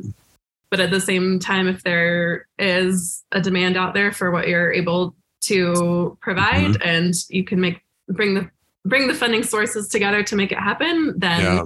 But 0.69 0.81
at 0.81 0.91
the 0.91 0.99
same 0.99 1.39
time, 1.39 1.67
if 1.69 1.81
there 1.83 2.45
is 2.59 3.23
a 3.31 3.39
demand 3.39 3.77
out 3.77 3.93
there 3.93 4.11
for 4.11 4.31
what 4.31 4.49
you're 4.49 4.73
able 4.73 5.15
to 5.43 6.17
provide, 6.21 6.73
Mm-hmm. 6.73 6.87
and 6.89 7.13
you 7.29 7.43
can 7.45 7.61
make 7.61 7.79
bring 8.09 8.33
the 8.33 8.49
bring 8.85 9.07
the 9.07 9.13
funding 9.13 9.43
sources 9.43 9.87
together 9.89 10.23
to 10.23 10.35
make 10.35 10.51
it 10.51 10.57
happen, 10.59 11.13
then 11.17 11.41
Yeah. 11.41 11.63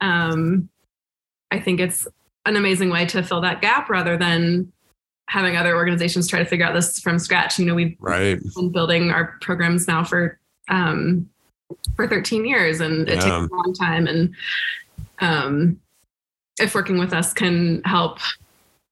um, 0.00 0.68
I 1.50 1.58
think 1.60 1.80
it's 1.80 2.06
an 2.46 2.56
amazing 2.56 2.90
way 2.90 3.06
to 3.06 3.22
fill 3.22 3.40
that 3.42 3.60
gap 3.60 3.88
rather 3.90 4.16
than 4.16 4.72
having 5.28 5.56
other 5.56 5.76
organizations 5.76 6.26
try 6.28 6.38
to 6.38 6.44
figure 6.44 6.64
out 6.66 6.74
this 6.74 6.98
from 7.00 7.18
scratch. 7.18 7.58
You 7.58 7.66
know, 7.66 7.74
we've 7.74 7.96
Right. 8.00 8.38
been 8.56 8.70
building 8.72 9.10
our 9.10 9.36
programs 9.40 9.86
now 9.86 10.04
for 10.04 10.38
um, 10.68 11.28
for 11.96 12.06
13 12.06 12.44
years, 12.44 12.80
and 12.80 13.08
it 13.08 13.14
Yeah. 13.16 13.20
takes 13.40 13.52
a 13.52 13.54
long 13.54 13.74
time. 13.74 14.06
And 14.06 14.34
um, 15.20 15.80
if 16.60 16.74
working 16.74 16.98
with 16.98 17.12
us 17.12 17.32
can 17.32 17.82
help. 17.84 18.18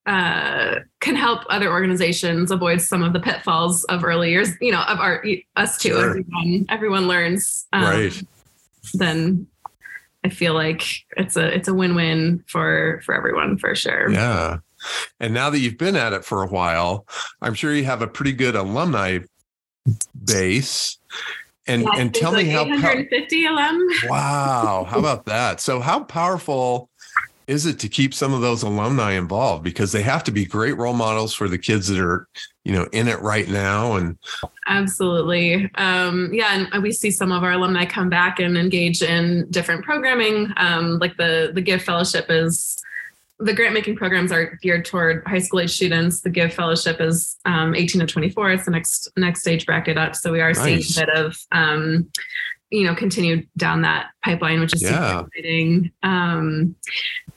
Uh, 0.09 0.79
can 1.01 1.15
help 1.15 1.43
other 1.51 1.69
organizations 1.69 2.49
avoid 2.49 2.81
some 2.81 3.03
of 3.03 3.13
the 3.13 3.19
pitfalls 3.19 3.83
of 3.85 4.03
early 4.03 4.31
years, 4.31 4.49
you 4.59 4.71
know, 4.71 4.81
of 4.81 4.99
our 4.99 5.23
us 5.55 5.77
too. 5.77 5.89
Sure. 5.89 6.09
Everyone, 6.09 6.65
everyone 6.69 7.07
learns. 7.07 7.67
Um, 7.73 7.83
Right. 7.83 8.23
Then 8.95 9.45
I 10.25 10.29
feel 10.29 10.55
like 10.55 10.83
it's 11.15 11.35
a 11.37 11.53
it's 11.55 11.67
a 11.67 11.75
win 11.75 11.93
win 11.93 12.43
for 12.47 13.01
for 13.05 13.13
everyone 13.13 13.59
for 13.59 13.75
sure. 13.75 14.09
Yeah. 14.09 14.57
And 15.19 15.31
now 15.31 15.51
that 15.51 15.59
you've 15.59 15.77
been 15.77 15.95
at 15.95 16.13
it 16.13 16.25
for 16.25 16.41
a 16.41 16.47
while, 16.47 17.05
I'm 17.43 17.53
sure 17.53 17.71
you 17.71 17.83
have 17.83 18.01
a 18.01 18.07
pretty 18.07 18.33
good 18.33 18.55
alumni 18.55 19.19
base. 20.25 20.97
And 21.67 21.83
Yeah, 21.83 21.89
and 21.97 22.15
tell 22.15 22.31
me 22.31 22.45
like 22.45 22.51
how 22.51 22.63
pow- 22.63 22.97
850 22.97 23.45
alum. 23.45 23.87
Wow. 24.09 24.87
How 24.89 24.97
about 24.97 25.25
that? 25.25 25.59
So, 25.61 25.81
how 25.81 25.99
powerful 26.03 26.89
is 27.49 27.65
it 27.65 27.79
to 27.79 27.89
keep 27.89 28.13
some 28.13 28.31
of 28.31 28.41
those 28.41 28.61
alumni 28.61 29.13
involved? 29.13 29.63
Because 29.63 29.91
they 29.91 30.03
have 30.03 30.23
to 30.25 30.31
be 30.31 30.45
great 30.45 30.77
role 30.77 30.93
models 30.93 31.33
for 31.33 31.47
the 31.47 31.57
kids 31.57 31.87
that 31.87 31.99
are, 31.99 32.27
you 32.63 32.71
know, 32.71 32.87
in 32.91 33.07
it 33.07 33.19
right 33.21 33.49
now. 33.49 33.95
And 33.95 34.19
Absolutely. 34.67 35.67
Um, 35.73 36.29
yeah, 36.31 36.67
and 36.71 36.83
we 36.83 36.91
see 36.91 37.09
some 37.09 37.31
of 37.31 37.43
our 37.43 37.53
alumni 37.53 37.85
come 37.85 38.07
back 38.07 38.39
and 38.39 38.55
engage 38.55 39.01
in 39.01 39.47
different 39.49 39.83
programming. 39.83 40.53
Um, 40.57 40.99
like 40.99 41.17
the 41.17 41.49
the 41.51 41.61
Give 41.61 41.81
Fellowship 41.81 42.27
is 42.29 42.79
the 43.39 43.53
grant 43.53 43.73
making 43.73 43.95
programs 43.95 44.31
are 44.31 44.57
geared 44.61 44.85
toward 44.85 45.25
high 45.25 45.39
school 45.39 45.61
age 45.61 45.71
students. 45.71 46.21
The 46.21 46.29
Give 46.29 46.53
Fellowship 46.53 47.01
is 47.01 47.37
um, 47.45 47.73
18 47.73 48.01
to 48.01 48.05
24. 48.05 48.51
It's 48.51 48.65
the 48.65 48.71
next 48.71 49.09
next 49.17 49.41
stage 49.41 49.65
bracket 49.65 49.97
up. 49.97 50.15
So 50.15 50.31
we 50.31 50.41
are 50.41 50.53
seeing 50.53 50.81
a 50.81 50.99
bit 50.99 51.09
of 51.09 51.35
um, 51.51 52.11
you 52.71 52.83
know 52.83 52.95
continue 52.95 53.45
down 53.57 53.81
that 53.81 54.07
pipeline, 54.23 54.59
which 54.59 54.73
is 54.73 54.81
Yeah. 54.83 55.19
super 55.19 55.29
exciting. 55.33 55.91
Um, 56.03 56.75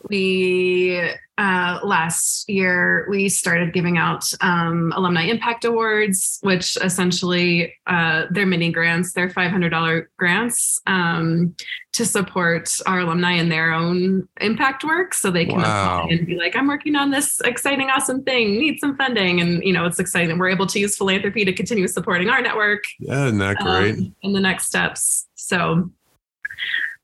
we 0.08 1.10
uh, 1.38 1.80
last 1.82 2.48
year 2.48 3.06
we 3.10 3.28
started 3.28 3.72
giving 3.72 3.96
out 3.96 4.24
um, 4.42 4.92
alumni 4.94 5.22
impact 5.22 5.64
awards 5.64 6.38
which 6.42 6.76
essentially 6.82 7.74
uh, 7.86 8.26
they're 8.30 8.46
mini 8.46 8.70
grants 8.70 9.12
they're 9.14 9.28
$500 9.30 10.06
grants 10.18 10.80
um, 10.86 11.54
to 11.94 12.04
support 12.04 12.70
our 12.86 13.00
alumni 13.00 13.32
in 13.32 13.48
their 13.48 13.72
own 13.72 14.28
impact 14.40 14.84
work 14.84 15.14
so 15.14 15.30
they 15.30 15.46
can 15.46 15.56
Wow. 15.60 16.02
apply 16.02 16.10
and 16.14 16.26
be 16.26 16.36
like 16.36 16.54
i'm 16.54 16.66
working 16.68 16.96
on 16.96 17.10
this 17.10 17.40
exciting 17.40 17.88
awesome 17.90 18.22
thing 18.24 18.58
need 18.58 18.78
some 18.78 18.96
funding 18.96 19.40
and 19.40 19.62
you 19.64 19.72
know 19.72 19.86
it's 19.86 19.98
exciting 19.98 20.28
that 20.28 20.38
we're 20.38 20.50
able 20.50 20.66
to 20.66 20.78
use 20.78 20.96
philanthropy 20.96 21.44
to 21.44 21.52
continue 21.52 21.86
supporting 21.88 22.28
our 22.28 22.42
network 22.42 22.84
yeah, 23.00 23.24
isn't 23.26 23.38
that 23.38 23.56
great? 23.58 23.94
um, 23.96 24.14
and 24.22 24.34
the 24.34 24.40
next 24.40 24.66
steps. 24.66 25.26
So, 25.34 25.90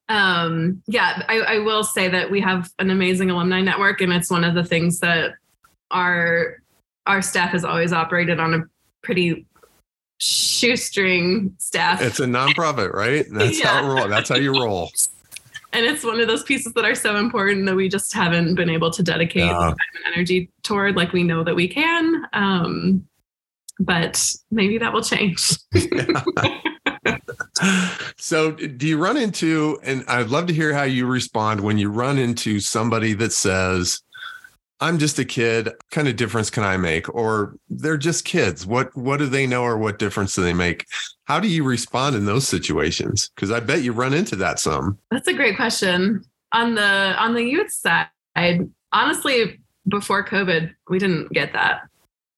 um, 0.08 0.82
yeah, 0.86 1.22
I, 1.28 1.40
I 1.40 1.58
will 1.58 1.84
say 1.84 2.08
that 2.08 2.30
we 2.30 2.40
have 2.40 2.70
an 2.78 2.90
amazing 2.90 3.30
alumni 3.30 3.60
network, 3.60 4.00
and 4.00 4.12
it's 4.12 4.30
one 4.30 4.44
of 4.44 4.54
the 4.54 4.64
things 4.64 5.00
that 5.00 5.32
our 5.90 6.56
our 7.06 7.22
staff 7.22 7.50
has 7.50 7.64
always 7.64 7.92
operated 7.92 8.38
on 8.40 8.54
a 8.54 8.58
pretty 9.02 9.46
shoestring 10.18 11.54
staff. 11.58 12.02
it's 12.02 12.20
a 12.20 12.26
nonprofit, 12.26 12.92
right? 12.92 13.24
That's 13.32 13.60
how 13.62 13.86
roll. 13.86 14.08
That's 14.08 14.28
how 14.28 14.36
you 14.36 14.52
roll. 14.52 14.90
and 15.72 15.84
it's 15.86 16.04
one 16.04 16.20
of 16.20 16.26
those 16.26 16.42
pieces 16.42 16.72
that 16.74 16.84
are 16.84 16.94
so 16.94 17.16
important 17.16 17.66
that 17.66 17.74
we 17.76 17.88
just 17.88 18.12
haven't 18.12 18.54
been 18.56 18.68
able 18.70 18.90
to 18.90 19.02
dedicate 19.02 19.44
Yeah. 19.44 19.52
time 19.52 19.76
and 20.04 20.14
energy 20.14 20.50
toward 20.62 20.96
like 20.96 21.12
we 21.12 21.22
know 21.22 21.44
that 21.44 21.54
we 21.54 21.68
can. 21.68 22.24
Um, 22.32 23.06
but 23.80 24.22
maybe 24.50 24.76
that 24.78 24.92
will 24.92 25.02
change. 25.02 25.50
so 28.16 28.52
do 28.52 28.86
you 28.86 28.98
run 28.98 29.16
into 29.16 29.78
and 29.82 30.04
i'd 30.08 30.28
love 30.28 30.46
to 30.46 30.54
hear 30.54 30.72
how 30.72 30.82
you 30.82 31.06
respond 31.06 31.60
when 31.60 31.78
you 31.78 31.90
run 31.90 32.18
into 32.18 32.60
somebody 32.60 33.12
that 33.14 33.32
says 33.32 34.00
i'm 34.80 34.98
just 34.98 35.18
a 35.18 35.24
kid 35.24 35.66
what 35.66 35.76
kind 35.90 36.08
of 36.08 36.16
difference 36.16 36.50
can 36.50 36.62
i 36.64 36.76
make 36.76 37.08
or 37.14 37.56
they're 37.70 37.96
just 37.96 38.24
kids 38.24 38.66
what 38.66 38.94
what 38.96 39.18
do 39.18 39.26
they 39.26 39.46
know 39.46 39.62
or 39.62 39.76
what 39.78 39.98
difference 39.98 40.34
do 40.34 40.42
they 40.42 40.52
make 40.52 40.84
how 41.24 41.38
do 41.40 41.48
you 41.48 41.64
respond 41.64 42.14
in 42.16 42.24
those 42.26 42.46
situations 42.46 43.30
because 43.34 43.50
i 43.50 43.60
bet 43.60 43.82
you 43.82 43.92
run 43.92 44.14
into 44.14 44.36
that 44.36 44.58
some 44.58 44.98
That's 45.10 45.28
a 45.28 45.34
great 45.34 45.56
question. 45.56 46.22
On 46.52 46.74
the 46.74 47.14
on 47.18 47.34
the 47.34 47.42
youth 47.42 47.70
side, 47.70 48.08
honestly, 48.92 49.60
before 49.86 50.24
COVID, 50.24 50.74
we 50.88 50.98
didn't 50.98 51.30
get 51.32 51.52
that. 51.52 51.82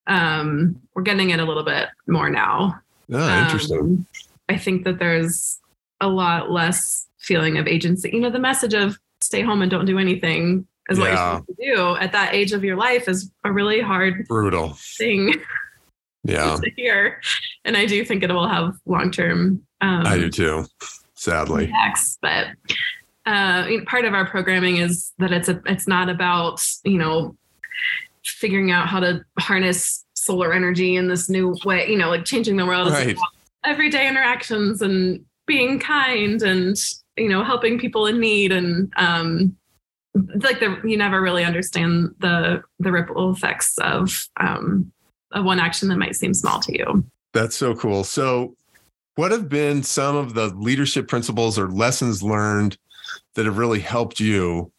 Um, 0.08 0.80
we're 0.94 1.02
getting 1.02 1.30
it 1.30 1.38
a 1.38 1.44
little 1.44 1.62
bit 1.62 1.88
more 2.08 2.28
now. 2.28 2.80
oh 3.12 3.42
interesting 3.42 3.78
Um, 3.78 4.06
I 4.50 4.58
think 4.58 4.84
that 4.84 4.98
there's 4.98 5.60
a 6.00 6.08
lot 6.08 6.50
less 6.50 7.06
feeling 7.18 7.56
of 7.56 7.68
agency. 7.68 8.10
You 8.12 8.20
know, 8.20 8.30
the 8.30 8.40
message 8.40 8.74
of 8.74 8.98
stay 9.20 9.42
home 9.42 9.62
and 9.62 9.70
don't 9.70 9.86
do 9.86 9.98
anything 9.98 10.66
is 10.88 10.98
what 10.98 11.10
you're 11.12 11.40
to 11.40 11.74
do 11.76 11.96
at 12.00 12.10
that 12.10 12.34
age 12.34 12.52
of 12.52 12.64
your 12.64 12.76
life 12.76 13.08
is 13.08 13.30
a 13.44 13.52
really 13.52 13.80
hard 13.80 14.26
brutal 14.26 14.76
thing 14.98 15.34
yeah 16.24 16.56
to 16.56 16.70
hear. 16.76 17.20
And 17.64 17.76
I 17.76 17.86
do 17.86 18.04
think 18.04 18.24
it 18.24 18.32
will 18.32 18.48
have 18.48 18.74
long 18.86 19.12
term 19.12 19.62
um, 19.80 20.06
i 20.06 20.18
do 20.18 20.28
too 20.28 20.66
sadly 21.14 21.66
impacts 21.66 22.18
but 22.20 22.48
uh, 23.26 23.66
you 23.68 23.78
know, 23.78 23.84
part 23.84 24.04
of 24.04 24.14
our 24.14 24.26
programming 24.26 24.78
is 24.78 25.12
that 25.18 25.30
it's 25.30 25.48
a 25.48 25.62
it's 25.66 25.86
not 25.86 26.08
about 26.08 26.60
you 26.84 26.98
know 26.98 27.36
figuring 28.24 28.72
out 28.72 28.88
how 28.88 28.98
to 28.98 29.24
harness 29.38 30.04
solar 30.14 30.52
energy 30.52 30.96
in 30.96 31.06
this 31.08 31.30
new 31.30 31.56
way 31.64 31.88
you 31.88 31.96
know 31.96 32.08
like 32.08 32.24
changing 32.24 32.56
the 32.56 32.66
world 32.66 32.90
Right. 32.90 33.16
Everyday 33.64 34.08
interactions 34.08 34.82
and 34.82 35.24
being 35.46 35.78
kind 35.78 36.42
and 36.42 36.76
you 37.16 37.28
know 37.28 37.42
helping 37.44 37.78
people 37.78 38.06
in 38.06 38.18
need 38.20 38.52
and 38.52 38.92
um 38.96 39.56
like 40.42 40.60
the 40.60 40.80
you 40.84 40.96
never 40.96 41.20
really 41.20 41.44
understand 41.44 42.14
the 42.18 42.62
the 42.78 42.90
ripple 42.90 43.32
effects 43.32 43.76
of 43.78 44.28
um 44.38 44.90
of 45.32 45.44
one 45.44 45.60
action 45.60 45.88
that 45.88 45.96
might 45.96 46.16
seem 46.16 46.34
small 46.34 46.60
to 46.60 46.76
you 46.76 47.04
That's 47.32 47.56
so 47.56 47.74
cool. 47.74 48.02
So, 48.02 48.56
what 49.14 49.30
have 49.30 49.48
been 49.48 49.82
some 49.84 50.16
of 50.16 50.34
the 50.34 50.48
leadership 50.48 51.06
principles 51.06 51.58
or 51.58 51.70
lessons 51.70 52.22
learned 52.22 52.76
that 53.34 53.46
have 53.46 53.58
really 53.58 53.78
helped 53.80 54.18
you 54.18 54.72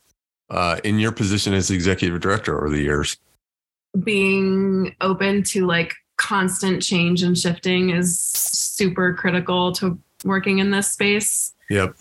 uh, 0.50 0.82
in 0.84 1.00
your 1.00 1.14
position 1.14 1.54
as 1.54 1.72
executive 1.72 2.20
director 2.20 2.58
over 2.58 2.70
the 2.70 2.82
years? 2.82 3.18
being 4.04 4.96
open 5.02 5.44
to 5.44 5.66
like 5.66 5.94
constant 6.18 6.82
change 6.82 7.24
and 7.24 7.38
shifting 7.38 7.90
is 7.90 8.32
super 8.75 9.13
critical 9.13 9.72
to 9.74 10.00
working 10.24 10.60
in 10.60 10.72
this 10.72 10.92
space. 10.92 11.54
Yep. 11.70 11.96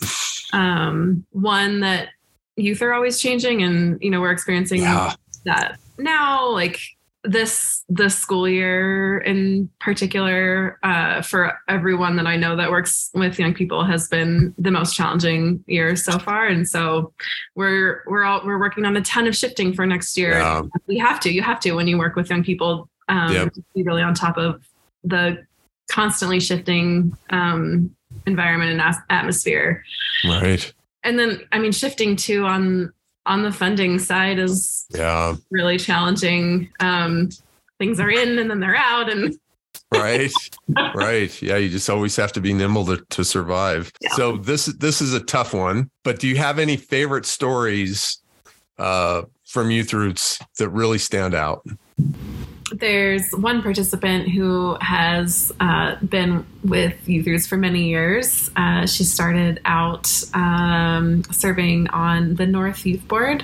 Um, 0.53 1.25
one 1.31 1.79
that 1.81 2.09
youth 2.55 2.81
are 2.81 2.93
always 2.93 3.19
changing, 3.19 3.63
and 3.63 4.01
you 4.01 4.09
know 4.09 4.21
we're 4.21 4.31
experiencing 4.31 4.81
Yeah. 4.81 5.13
that 5.45 5.79
now. 5.97 6.49
Like 6.49 6.79
this 7.23 7.83
this 7.87 8.17
school 8.17 8.49
year 8.49 9.19
in 9.19 9.69
particular, 9.79 10.79
uh, 10.83 11.21
for 11.21 11.57
everyone 11.67 12.15
that 12.15 12.25
I 12.25 12.35
know 12.35 12.55
that 12.55 12.69
works 12.71 13.11
with 13.13 13.37
young 13.39 13.53
people, 13.53 13.83
has 13.85 14.07
been 14.07 14.53
the 14.57 14.71
most 14.71 14.95
challenging 14.95 15.63
year 15.67 15.95
so 15.95 16.17
far. 16.19 16.47
And 16.47 16.67
so 16.67 17.13
we're 17.55 18.03
we're 18.07 18.23
all 18.23 18.41
we're 18.45 18.59
working 18.59 18.85
on 18.85 18.97
a 18.97 19.01
ton 19.01 19.27
of 19.27 19.35
shifting 19.35 19.71
for 19.73 19.85
next 19.85 20.17
year. 20.17 20.31
Yeah. 20.33 20.63
We 20.87 20.97
have 20.97 21.19
to. 21.21 21.31
You 21.31 21.43
have 21.43 21.59
to 21.61 21.73
when 21.73 21.87
you 21.87 21.97
work 21.97 22.15
with 22.15 22.29
young 22.29 22.43
people. 22.43 22.89
Um, 23.07 23.31
Yep. 23.33 23.53
Be 23.75 23.83
really 23.83 24.01
on 24.01 24.13
top 24.13 24.37
of 24.37 24.63
the 25.03 25.45
constantly 25.91 26.39
shifting 26.39 27.15
um, 27.31 27.93
environment 28.25 28.71
and 28.71 28.95
atmosphere 29.09 29.83
Right. 30.25 30.71
and 31.03 31.19
then 31.19 31.41
i 31.51 31.59
mean 31.59 31.71
shifting 31.71 32.15
too 32.15 32.45
on 32.45 32.91
on 33.25 33.43
the 33.43 33.51
funding 33.51 33.99
side 33.99 34.39
is 34.39 34.85
Yeah. 34.91 35.35
really 35.51 35.77
challenging 35.77 36.69
um 36.79 37.29
things 37.77 37.99
are 37.99 38.09
in 38.09 38.39
and 38.39 38.49
then 38.49 38.59
they're 38.59 38.75
out 38.75 39.09
and 39.11 39.35
Right. 39.93 40.31
right. 40.95 41.41
Yeah. 41.41 41.57
You 41.57 41.67
just 41.69 41.89
always 41.89 42.15
have 42.15 42.31
to 42.33 42.39
be 42.41 42.53
nimble 42.53 42.85
to, 42.85 43.03
to 43.09 43.25
survive. 43.25 43.91
Yeah. 43.99 44.13
So 44.15 44.37
this 44.37 44.67
this 44.67 45.01
is 45.01 45.13
a 45.13 45.19
tough 45.19 45.53
one. 45.53 45.89
But 46.05 46.19
do 46.19 46.29
you 46.29 46.37
have 46.37 46.59
any 46.59 46.77
favorite 46.77 47.25
stories 47.25 48.21
uh, 48.79 49.23
from 49.45 49.69
Youth 49.69 49.93
Roots 49.93 50.39
that 50.59 50.69
really 50.69 50.97
stand 50.97 51.33
out? 51.35 51.65
There's 52.71 53.31
one 53.31 53.61
participant 53.61 54.29
who 54.29 54.77
has 54.81 55.51
uh, 55.59 55.95
been 55.97 56.45
with 56.63 57.07
youth 57.07 57.27
Roots 57.27 57.47
for 57.47 57.57
many 57.57 57.89
years. 57.89 58.49
Uh, 58.55 58.85
she 58.85 59.03
started 59.03 59.59
out 59.65 60.09
um, 60.33 61.23
serving 61.25 61.89
on 61.89 62.35
the 62.35 62.45
north 62.45 62.85
youth 62.85 63.07
board. 63.07 63.43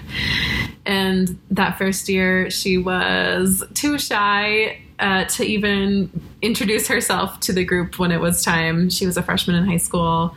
And 0.85 1.37
that 1.51 1.77
first 1.77 2.07
year 2.09 2.49
she 2.49 2.77
was 2.77 3.63
too 3.73 3.99
shy 3.99 4.79
uh, 4.99 5.25
to 5.25 5.43
even 5.43 6.09
introduce 6.41 6.87
herself 6.87 7.39
to 7.41 7.53
the 7.53 7.63
group 7.63 7.99
when 7.99 8.11
it 8.11 8.19
was 8.19 8.43
time. 8.43 8.89
She 8.89 9.05
was 9.05 9.17
a 9.17 9.23
freshman 9.23 9.55
in 9.55 9.65
high 9.65 9.77
school. 9.77 10.35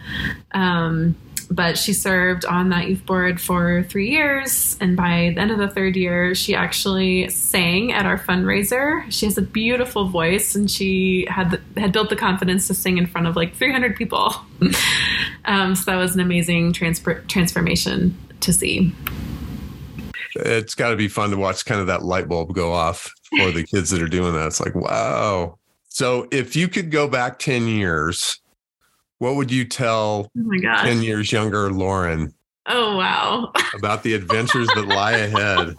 Um, 0.52 1.16
but 1.50 1.76
she 1.76 1.92
served 1.92 2.44
on 2.44 2.68
that 2.68 2.88
youth 2.88 3.04
board 3.04 3.40
for 3.40 3.82
three 3.84 4.08
years. 4.10 4.76
And 4.80 4.96
by 4.96 5.32
the 5.34 5.40
end 5.40 5.50
of 5.50 5.58
the 5.58 5.68
third 5.68 5.96
year, 5.96 6.34
she 6.34 6.54
actually 6.54 7.28
sang 7.28 7.92
at 7.92 8.06
our 8.06 8.18
fundraiser. 8.18 9.04
She 9.10 9.26
has 9.26 9.36
a 9.36 9.42
beautiful 9.42 10.08
voice, 10.08 10.54
and 10.54 10.70
she 10.70 11.26
had 11.28 11.50
the, 11.50 11.80
had 11.80 11.92
built 11.92 12.08
the 12.08 12.16
confidence 12.16 12.68
to 12.68 12.74
sing 12.74 12.98
in 12.98 13.06
front 13.06 13.26
of 13.26 13.34
like 13.34 13.56
300 13.56 13.96
people. 13.96 14.32
um, 15.44 15.74
so 15.74 15.90
that 15.90 15.96
was 15.96 16.14
an 16.14 16.20
amazing 16.20 16.72
transfer, 16.72 17.20
transformation 17.22 18.16
to 18.40 18.52
see. 18.52 18.94
It's 20.36 20.76
got 20.76 20.90
to 20.90 20.96
be 20.96 21.08
fun 21.08 21.30
to 21.30 21.36
watch 21.36 21.64
kind 21.64 21.80
of 21.80 21.88
that 21.88 22.04
light 22.04 22.28
bulb 22.28 22.54
go 22.54 22.72
off 22.72 23.12
for 23.36 23.50
the 23.50 23.64
kids 23.64 23.90
that 23.90 24.00
are 24.00 24.08
doing 24.08 24.32
that. 24.34 24.46
It's 24.46 24.60
like, 24.60 24.76
wow. 24.76 25.58
So 25.88 26.28
if 26.30 26.54
you 26.54 26.68
could 26.68 26.92
go 26.92 27.08
back 27.08 27.40
10 27.40 27.66
years, 27.66 28.39
what 29.20 29.36
would 29.36 29.52
you 29.52 29.64
tell 29.64 30.28
Oh 30.36 30.82
10 30.82 31.02
years 31.02 31.30
younger 31.30 31.70
Lauren 31.70 32.34
Oh 32.66 32.96
wow! 32.96 33.52
about 33.74 34.02
the 34.02 34.14
adventures 34.14 34.66
that 34.68 34.86
lie 34.86 35.12
ahead? 35.12 35.74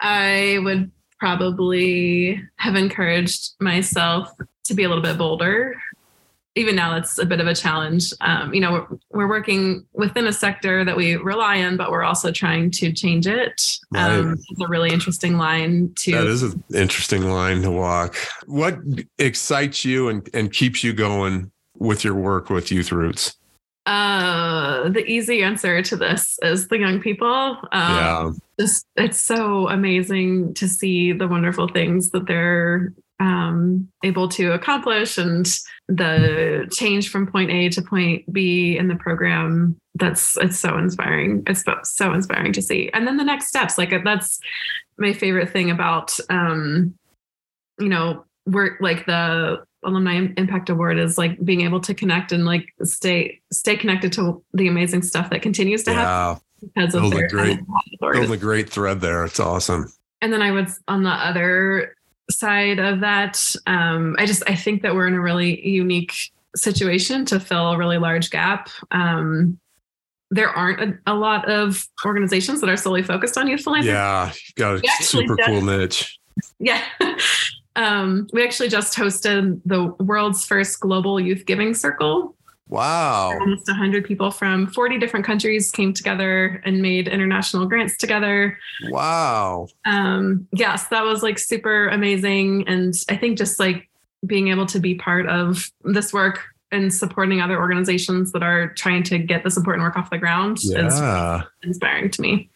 I 0.00 0.58
would 0.62 0.90
probably 1.18 2.40
have 2.56 2.76
encouraged 2.76 3.52
myself 3.60 4.30
to 4.64 4.74
be 4.74 4.84
a 4.84 4.88
little 4.88 5.02
bit 5.02 5.18
bolder. 5.18 5.74
Even 6.54 6.74
now, 6.74 6.94
that's 6.94 7.18
a 7.18 7.26
bit 7.26 7.40
of 7.40 7.46
a 7.46 7.54
challenge. 7.54 8.12
Um, 8.22 8.54
you 8.54 8.60
know, 8.62 8.72
we're, 8.72 8.98
we're 9.12 9.28
working 9.28 9.86
within 9.92 10.26
a 10.26 10.32
sector 10.32 10.84
that 10.86 10.96
we 10.96 11.16
rely 11.16 11.62
on, 11.62 11.76
but 11.76 11.90
we're 11.90 12.02
also 12.02 12.32
trying 12.32 12.70
to 12.72 12.92
change 12.92 13.26
it. 13.26 13.78
Um, 13.94 14.28
Right. 14.28 14.38
it's 14.48 14.60
a 14.60 14.66
really 14.68 14.90
interesting 14.90 15.36
line 15.36 15.92
to. 15.96 16.12
That 16.12 16.26
is 16.26 16.42
an 16.42 16.64
interesting 16.74 17.30
line 17.30 17.60
to 17.62 17.70
walk. 17.70 18.16
What 18.46 18.78
excites 19.18 19.84
you 19.84 20.08
and, 20.08 20.26
and 20.32 20.50
keeps 20.50 20.82
you 20.82 20.94
going 20.94 21.52
with 21.78 22.04
your 22.04 22.14
work 22.14 22.50
with 22.50 22.70
Youth 22.70 22.92
Roots? 22.92 23.36
uh, 23.86 24.88
the 24.88 25.04
easy 25.06 25.42
answer 25.42 25.80
to 25.80 25.96
this 25.96 26.38
is 26.42 26.68
the 26.68 26.78
young 26.78 27.00
people. 27.00 27.56
Um, 27.72 27.96
yeah. 27.96 28.30
just 28.58 28.84
it's 28.96 29.20
so 29.20 29.68
amazing 29.68 30.54
to 30.54 30.68
see 30.68 31.12
the 31.12 31.28
wonderful 31.28 31.68
things 31.68 32.10
that 32.10 32.26
they're 32.26 32.92
um, 33.20 33.88
able 34.04 34.28
to 34.30 34.52
accomplish 34.52 35.16
and 35.18 35.46
the 35.88 36.68
change 36.72 37.10
from 37.10 37.28
point 37.28 37.50
A 37.50 37.68
to 37.70 37.82
point 37.82 38.30
B 38.32 38.76
in 38.76 38.88
the 38.88 38.96
program. 38.96 39.76
That's 39.94 40.36
it's 40.38 40.58
so 40.58 40.76
inspiring. 40.76 41.44
It's 41.46 41.62
so- 41.62 41.78
so 41.84 42.12
inspiring 42.12 42.52
to 42.54 42.62
see. 42.62 42.90
And 42.92 43.06
then 43.06 43.16
the 43.16 43.24
next 43.24 43.46
steps, 43.46 43.78
like 43.78 43.92
that's 44.04 44.40
my 44.98 45.12
favorite 45.12 45.50
thing 45.50 45.70
about 45.70 46.18
um, 46.28 46.94
you 47.78 47.88
know 47.88 48.24
work 48.46 48.78
like 48.80 49.06
the 49.06 49.64
alumni 49.86 50.28
impact 50.36 50.68
award 50.68 50.98
is 50.98 51.16
like 51.16 51.42
being 51.44 51.62
able 51.62 51.80
to 51.80 51.94
connect 51.94 52.32
and 52.32 52.44
like 52.44 52.74
stay 52.82 53.40
stay 53.52 53.76
connected 53.76 54.12
to 54.12 54.42
the 54.52 54.68
amazing 54.68 55.02
stuff 55.02 55.30
that 55.30 55.40
continues 55.42 55.82
to 55.84 55.92
happen 55.94 56.42
Yeah. 56.60 56.68
because 56.74 56.94
of 56.94 57.00
Building 57.02 57.18
their 57.20 57.28
great-. 57.28 57.60
Building 58.00 58.32
a 58.32 58.36
great 58.36 58.68
thread 58.68 59.00
there. 59.00 59.24
It's 59.24 59.40
awesome. 59.40 59.90
and 60.20 60.32
then 60.32 60.42
I 60.42 60.50
would 60.50 60.68
on 60.88 61.02
the 61.04 61.10
other 61.10 61.94
side 62.30 62.78
of 62.80 63.00
that, 63.00 63.40
um, 63.66 64.16
I 64.18 64.26
just 64.26 64.42
I 64.48 64.54
think 64.56 64.82
that 64.82 64.94
we're 64.94 65.06
in 65.06 65.14
a 65.14 65.20
really 65.20 65.66
unique 65.66 66.12
situation 66.56 67.24
to 67.26 67.38
fill 67.38 67.70
a 67.72 67.78
really 67.78 67.98
large 67.98 68.30
gap. 68.30 68.68
Um, 68.90 69.58
there 70.32 70.48
aren't 70.50 70.80
a, 71.06 71.12
a 71.12 71.14
lot 71.14 71.48
of 71.48 71.86
organizations 72.04 72.60
that 72.60 72.68
are 72.68 72.76
solely 72.76 73.02
focused 73.04 73.38
on 73.38 73.46
youth 73.46 73.60
philanthropy. 73.62 73.92
Yeah. 73.94 74.26
You've 74.26 74.54
got 74.56 74.74
a 74.84 75.04
super 75.04 75.36
cool 75.46 75.62
niche. 75.62 76.18
Yeah. 76.58 76.82
Um, 77.76 78.26
we 78.32 78.42
actually 78.44 78.68
just 78.68 78.96
hosted 78.96 79.60
the 79.64 79.84
world's 80.02 80.44
first 80.44 80.80
global 80.80 81.20
youth 81.20 81.46
giving 81.46 81.74
circle. 81.74 82.34
Wow. 82.68 83.30
Almost 83.38 83.68
100 83.68 84.04
people 84.04 84.32
from 84.32 84.66
40 84.66 84.98
different 84.98 85.24
countries 85.24 85.70
came 85.70 85.92
together 85.92 86.60
and 86.64 86.82
made 86.82 87.06
international 87.06 87.66
grants 87.66 87.96
together. 87.96 88.58
Wow. 88.88 89.68
um 89.84 90.48
yes 90.52 90.88
that 90.88 91.04
was 91.04 91.22
like 91.22 91.38
super 91.38 91.86
amazing 91.88 92.66
and 92.66 92.92
i 93.08 93.16
think 93.16 93.38
just 93.38 93.58
like 93.60 93.88
being 94.26 94.48
able 94.48 94.66
to 94.66 94.80
be 94.80 94.96
part 94.96 95.28
of 95.28 95.70
this 95.84 96.12
work 96.12 96.42
and 96.72 96.92
supporting 96.92 97.40
other 97.40 97.56
organizations 97.58 98.32
that 98.32 98.42
are 98.42 98.68
trying 98.74 99.04
to 99.04 99.18
get 99.18 99.44
the 99.44 99.50
support 99.50 99.76
and 99.76 99.84
work 99.84 99.96
off 99.96 100.10
the 100.10 100.18
ground 100.18 100.58
is 100.58 100.72
Yeah. 100.74 101.42
inspiring 101.62 102.10
to 102.10 102.20
me 102.20 102.50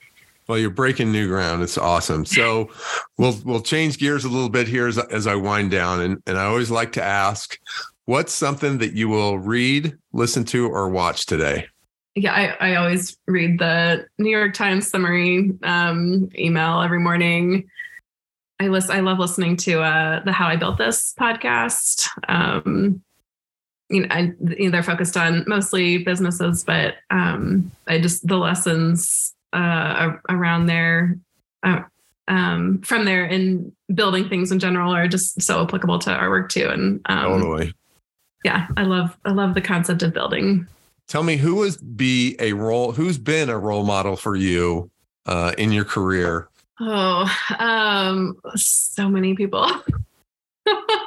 Well, 0.51 0.59
you're 0.59 0.71
breaking 0.71 1.13
new 1.13 1.29
ground. 1.29 1.63
It's 1.63 1.79
awesome. 1.79 2.25
So 2.25 2.71
we'll 3.19 3.39
we'll 3.45 3.61
change 3.61 3.99
gears 3.99 4.25
a 4.25 4.29
little 4.29 4.49
bit 4.49 4.67
here 4.67 4.89
as, 4.89 4.99
as 4.99 5.29
I 5.29 5.37
wind 5.37 5.71
down. 5.71 6.01
And 6.01 6.21
and 6.27 6.37
I 6.37 6.47
always 6.47 6.73
like 6.73 6.91
to 6.95 7.03
ask, 7.03 7.57
what's 8.07 8.33
something 8.33 8.79
that 8.79 8.95
you 8.95 9.09
will 9.09 9.39
read, 9.39 9.97
listen 10.13 10.45
to, 10.47 10.69
or 10.69 10.89
watch 10.89 11.27
today? 11.27 11.69
yeah 12.17 12.33
i, 12.33 12.71
I 12.71 12.75
always 12.75 13.17
read 13.29 13.61
the 13.61 14.05
new 14.19 14.31
york 14.31 14.53
times 14.53 14.91
summary 14.91 15.53
um, 15.63 16.29
email 16.37 16.81
every 16.81 16.99
morning 16.99 17.71
i 18.59 18.67
list 18.67 18.91
i 18.91 18.99
love 18.99 19.21
listening 19.21 19.57
to 19.59 19.81
uh, 19.81 20.25
the 20.25 20.33
how 20.33 20.49
i 20.49 20.57
built 20.57 20.77
this 20.77 21.15
podcast 21.15 22.09
um, 22.29 23.01
you 23.89 24.01
know, 24.01 24.09
I, 24.11 24.33
you 24.59 24.65
know 24.65 24.71
they're 24.71 24.83
focused 24.83 25.17
on 25.17 25.45
mostly 25.47 25.99
businesses 25.99 26.65
but 26.65 26.95
um, 27.11 27.71
i 27.87 28.01
just 28.01 28.27
the 28.27 28.39
lessons 28.39 29.37
uh, 29.53 30.13
around 30.29 30.67
there 30.67 31.19
uh, 31.63 31.83
um, 32.29 32.81
from 32.83 33.05
there 33.05 33.25
in 33.25 33.73
building 33.95 34.29
things 34.29 34.53
in 34.53 34.59
general 34.59 34.95
are 34.95 35.09
just 35.09 35.41
so 35.43 35.63
applicable 35.63 35.99
to 35.99 36.13
our 36.13 36.31
work 36.31 36.51
too 36.51 36.69
and 36.69 37.01
um, 37.07 37.41
Totally. 37.41 37.75
yeah 38.45 38.69
i 38.77 38.83
love 38.83 39.17
i 39.25 39.31
love 39.31 39.55
the 39.55 39.61
concept 39.61 40.03
of 40.03 40.13
building 40.13 40.67
Tell 41.11 41.25
me 41.25 41.37
who 41.37 41.57
would 41.57 41.97
be 41.97 42.37
a 42.39 42.53
role, 42.53 42.93
who's 42.93 43.19
been 43.19 43.49
a 43.49 43.59
role 43.59 43.83
model 43.83 44.15
for 44.15 44.37
you 44.37 44.93
uh, 45.27 45.53
in 45.59 45.73
your 45.73 45.85
career? 45.85 46.49
Oh, 46.79 47.29
um, 47.59 48.37
so 48.55 49.09
many 49.09 49.35
people. 49.35 49.69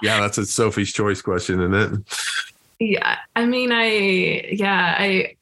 Yeah, 0.01 0.19
that's 0.19 0.37
a 0.37 0.45
Sophie's 0.45 0.91
choice 0.91 1.21
question, 1.21 1.61
isn't 1.61 1.73
it? 1.73 2.19
yeah, 2.79 3.19
I 3.37 3.45
mean, 3.45 3.71
I 3.71 4.49
yeah, 4.51 4.95
I 4.99 5.35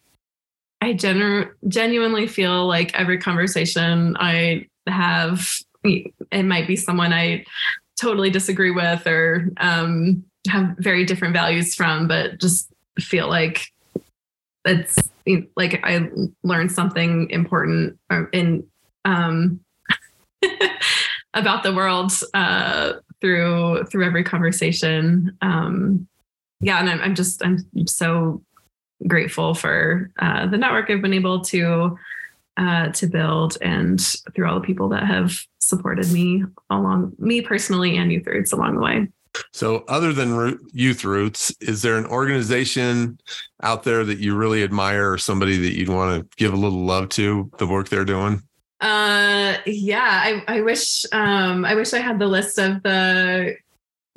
I 0.81 0.93
genu- 0.93 1.49
genuinely 1.67 2.27
feel 2.27 2.67
like 2.67 2.93
every 2.99 3.19
conversation 3.19 4.17
I 4.19 4.67
have, 4.87 5.47
it 5.83 6.43
might 6.43 6.67
be 6.67 6.75
someone 6.75 7.13
I 7.13 7.45
totally 7.99 8.31
disagree 8.31 8.71
with 8.71 9.05
or 9.05 9.49
um, 9.57 10.23
have 10.47 10.75
very 10.79 11.05
different 11.05 11.33
values 11.33 11.75
from, 11.75 12.07
but 12.07 12.39
just 12.39 12.71
feel 12.99 13.29
like 13.29 13.67
it's 14.65 14.97
like 15.55 15.79
I 15.83 16.09
learned 16.43 16.71
something 16.71 17.29
important 17.29 17.97
or 18.09 18.29
in 18.31 18.65
um 19.05 19.59
about 21.33 21.63
the 21.63 21.73
world 21.73 22.11
uh, 22.33 22.93
through 23.21 23.85
through 23.85 24.05
every 24.05 24.23
conversation. 24.23 25.37
Um, 25.41 26.07
yeah, 26.59 26.79
and 26.79 26.89
I'm, 26.89 27.01
I'm 27.01 27.15
just 27.15 27.43
I'm 27.43 27.59
so 27.87 28.41
grateful 29.07 29.53
for 29.53 30.11
uh, 30.19 30.47
the 30.47 30.57
network 30.57 30.89
I've 30.89 31.01
been 31.01 31.13
able 31.13 31.41
to 31.41 31.97
uh, 32.57 32.89
to 32.89 33.07
build 33.07 33.57
and 33.61 33.99
through 34.35 34.47
all 34.47 34.59
the 34.59 34.65
people 34.65 34.89
that 34.89 35.05
have 35.05 35.33
supported 35.59 36.11
me 36.11 36.43
along 36.69 37.13
me 37.17 37.41
personally 37.41 37.97
and 37.97 38.11
Youth 38.11 38.27
Roots 38.27 38.51
along 38.51 38.75
the 38.75 38.81
way. 38.81 39.07
So, 39.53 39.85
other 39.87 40.11
than 40.11 40.59
Youth 40.73 41.05
Roots, 41.05 41.55
is 41.61 41.81
there 41.81 41.97
an 41.97 42.05
organization 42.05 43.17
out 43.63 43.83
there 43.83 44.03
that 44.03 44.19
you 44.19 44.35
really 44.35 44.63
admire 44.63 45.13
or 45.13 45.17
somebody 45.17 45.57
that 45.57 45.77
you'd 45.77 45.89
want 45.89 46.21
to 46.21 46.35
give 46.35 46.53
a 46.53 46.57
little 46.57 46.83
love 46.83 47.09
to 47.09 47.49
the 47.57 47.65
work 47.65 47.87
they're 47.87 48.03
doing? 48.03 48.41
Uh, 48.81 49.57
yeah, 49.65 50.43
I, 50.47 50.57
I 50.57 50.61
wish 50.61 51.05
um, 51.13 51.63
I 51.63 51.75
wish 51.75 51.93
I 51.93 51.99
had 51.99 52.19
the 52.19 52.27
list 52.27 52.57
of 52.57 52.83
the 52.83 53.55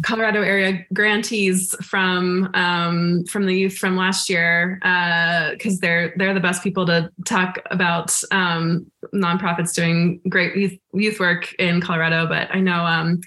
Colorado 0.02 0.42
area 0.42 0.84
grantees 0.92 1.74
from 1.80 2.50
um, 2.54 3.24
from 3.26 3.46
the 3.46 3.54
youth 3.56 3.76
from 3.76 3.96
last 3.96 4.28
year 4.28 4.78
because 4.80 5.74
uh, 5.74 5.78
they're 5.80 6.12
they're 6.16 6.34
the 6.34 6.40
best 6.40 6.64
people 6.64 6.84
to 6.86 7.10
talk 7.24 7.60
about 7.70 8.12
um, 8.32 8.90
nonprofits 9.14 9.72
doing 9.72 10.20
great 10.28 10.56
youth, 10.56 10.78
youth 10.94 11.20
work 11.20 11.54
in 11.60 11.80
Colorado. 11.80 12.26
But 12.26 12.52
I 12.52 12.60
know 12.60 12.84
um, 12.84 13.20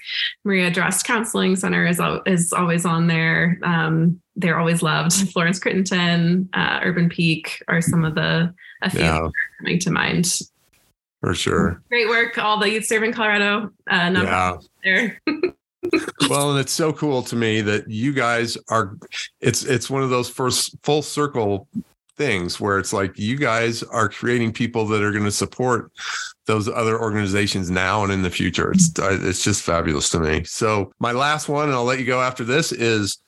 Maria 0.44 0.70
Droste 0.70 1.04
Counseling 1.04 1.56
Center 1.56 1.86
is 1.86 2.00
is 2.26 2.52
always 2.52 2.84
on 2.84 3.06
there. 3.06 3.58
Um, 3.62 4.20
they're 4.36 4.58
always 4.58 4.82
loved. 4.82 5.14
Florence 5.32 5.58
Crittenton, 5.58 6.48
uh, 6.52 6.80
Urban 6.82 7.08
Peak 7.08 7.62
are 7.68 7.80
some 7.80 8.04
of 8.04 8.14
the 8.14 8.54
a 8.82 8.90
few 8.90 9.00
yeah. 9.00 9.28
coming 9.58 9.78
to 9.80 9.90
mind. 9.90 10.38
For 11.20 11.34
sure. 11.34 11.82
Great 11.88 12.08
work, 12.08 12.38
all 12.38 12.60
the 12.60 12.70
youth 12.70 12.84
serving 12.84 13.12
Colorado. 13.12 13.70
Uh, 13.90 14.10
yeah. 14.12 14.56
there. 14.84 15.20
well, 16.28 16.50
and 16.50 16.60
it's 16.60 16.72
so 16.72 16.92
cool 16.92 17.22
to 17.22 17.36
me 17.36 17.60
that 17.60 17.88
you 17.88 18.12
guys 18.12 18.58
are 18.68 18.96
it's 19.40 19.64
it's 19.64 19.88
one 19.88 20.02
of 20.02 20.10
those 20.10 20.28
first 20.28 20.76
full 20.82 21.02
circle 21.02 21.68
things 22.16 22.60
where 22.60 22.78
it's 22.78 22.92
like 22.92 23.16
you 23.18 23.36
guys 23.36 23.82
are 23.84 24.08
creating 24.08 24.52
people 24.52 24.84
that 24.86 25.02
are 25.02 25.12
going 25.12 25.24
to 25.24 25.30
support 25.30 25.92
those 26.46 26.68
other 26.68 27.00
organizations 27.00 27.70
now 27.70 28.02
and 28.02 28.12
in 28.12 28.22
the 28.22 28.30
future. 28.30 28.72
It's 28.72 28.98
uh, 28.98 29.18
it's 29.22 29.42
just 29.42 29.62
fabulous 29.62 30.10
to 30.10 30.20
me. 30.20 30.44
So, 30.44 30.92
my 30.98 31.12
last 31.12 31.48
one 31.48 31.68
and 31.68 31.74
I'll 31.74 31.84
let 31.84 32.00
you 32.00 32.04
go 32.04 32.20
after 32.20 32.44
this 32.44 32.72
is 32.72 33.18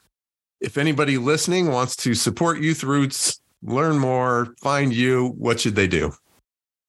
if 0.60 0.76
anybody 0.76 1.16
listening 1.16 1.70
wants 1.70 1.96
to 1.96 2.14
support 2.14 2.60
Youth 2.60 2.84
Roots, 2.84 3.40
learn 3.62 3.98
more, 3.98 4.54
find 4.60 4.92
you, 4.92 5.34
what 5.38 5.60
should 5.60 5.76
they 5.76 5.86
do? 5.86 6.12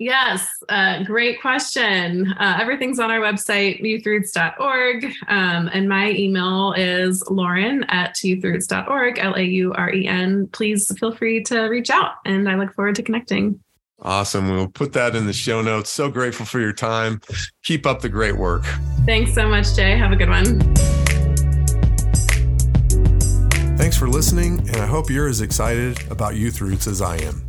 Yes, 0.01 0.49
uh, 0.67 1.03
great 1.03 1.39
question. 1.41 2.33
Uh, 2.39 2.57
everything's 2.59 2.97
on 2.97 3.11
our 3.11 3.19
website, 3.19 3.83
youthroots.org. 3.83 5.05
Um, 5.27 5.69
and 5.71 5.87
my 5.87 6.09
email 6.13 6.73
is 6.75 7.23
lauren 7.29 7.83
at 7.83 8.15
youthroots.org, 8.15 9.19
L 9.19 9.35
A 9.35 9.43
U 9.43 9.73
R 9.73 9.93
E 9.93 10.07
N. 10.07 10.47
Please 10.53 10.91
feel 10.97 11.13
free 11.15 11.43
to 11.43 11.65
reach 11.65 11.91
out, 11.91 12.13
and 12.25 12.49
I 12.49 12.55
look 12.55 12.73
forward 12.73 12.95
to 12.95 13.03
connecting. 13.03 13.59
Awesome. 14.01 14.49
We'll 14.49 14.69
put 14.69 14.93
that 14.93 15.15
in 15.15 15.27
the 15.27 15.33
show 15.33 15.61
notes. 15.61 15.91
So 15.91 16.09
grateful 16.09 16.47
for 16.47 16.59
your 16.59 16.73
time. 16.73 17.21
Keep 17.63 17.85
up 17.85 18.01
the 18.01 18.09
great 18.09 18.35
work. 18.35 18.65
Thanks 19.05 19.35
so 19.35 19.47
much, 19.47 19.75
Jay. 19.75 19.95
Have 19.95 20.11
a 20.11 20.15
good 20.15 20.29
one. 20.29 20.61
Thanks 23.77 23.95
for 23.95 24.07
listening, 24.07 24.61
and 24.61 24.77
I 24.77 24.87
hope 24.87 25.11
you're 25.11 25.29
as 25.29 25.41
excited 25.41 26.01
about 26.09 26.37
Youth 26.37 26.59
Roots 26.59 26.87
as 26.87 27.03
I 27.03 27.17
am. 27.17 27.43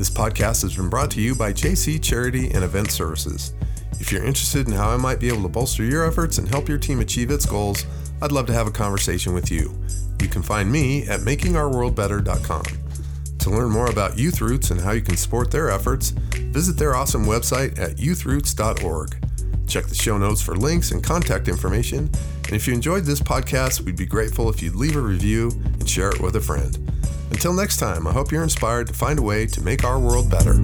This 0.00 0.08
podcast 0.08 0.62
has 0.62 0.74
been 0.74 0.88
brought 0.88 1.10
to 1.10 1.20
you 1.20 1.34
by 1.34 1.52
JC 1.52 2.02
Charity 2.02 2.50
and 2.52 2.64
Event 2.64 2.90
Services. 2.90 3.52
If 4.00 4.10
you're 4.10 4.24
interested 4.24 4.66
in 4.66 4.72
how 4.72 4.88
I 4.88 4.96
might 4.96 5.20
be 5.20 5.28
able 5.28 5.42
to 5.42 5.48
bolster 5.50 5.84
your 5.84 6.06
efforts 6.06 6.38
and 6.38 6.48
help 6.48 6.70
your 6.70 6.78
team 6.78 7.00
achieve 7.00 7.30
its 7.30 7.44
goals, 7.44 7.84
I'd 8.22 8.32
love 8.32 8.46
to 8.46 8.54
have 8.54 8.66
a 8.66 8.70
conversation 8.70 9.34
with 9.34 9.50
you. 9.50 9.78
You 10.22 10.28
can 10.28 10.42
find 10.42 10.72
me 10.72 11.06
at 11.06 11.20
makingourworldbetter.com. 11.20 12.62
To 13.40 13.50
learn 13.50 13.70
more 13.70 13.90
about 13.90 14.18
Youth 14.18 14.40
Roots 14.40 14.70
and 14.70 14.80
how 14.80 14.92
you 14.92 15.02
can 15.02 15.18
support 15.18 15.50
their 15.50 15.68
efforts, 15.68 16.12
visit 16.48 16.78
their 16.78 16.96
awesome 16.96 17.26
website 17.26 17.78
at 17.78 17.98
youthroots.org. 17.98 19.28
Check 19.66 19.84
the 19.84 19.94
show 19.94 20.16
notes 20.16 20.40
for 20.40 20.56
links 20.56 20.92
and 20.92 21.04
contact 21.04 21.46
information. 21.46 22.08
And 22.44 22.52
if 22.52 22.66
you 22.66 22.72
enjoyed 22.72 23.04
this 23.04 23.20
podcast, 23.20 23.82
we'd 23.82 23.98
be 23.98 24.06
grateful 24.06 24.48
if 24.48 24.62
you'd 24.62 24.76
leave 24.76 24.96
a 24.96 25.00
review 25.00 25.50
and 25.62 25.86
share 25.86 26.08
it 26.08 26.22
with 26.22 26.36
a 26.36 26.40
friend. 26.40 26.90
Until 27.30 27.52
next 27.52 27.78
time, 27.78 28.06
I 28.06 28.12
hope 28.12 28.32
you're 28.32 28.42
inspired 28.42 28.88
to 28.88 28.94
find 28.94 29.18
a 29.18 29.22
way 29.22 29.46
to 29.46 29.60
make 29.62 29.84
our 29.84 29.98
world 29.98 30.30
better. 30.30 30.60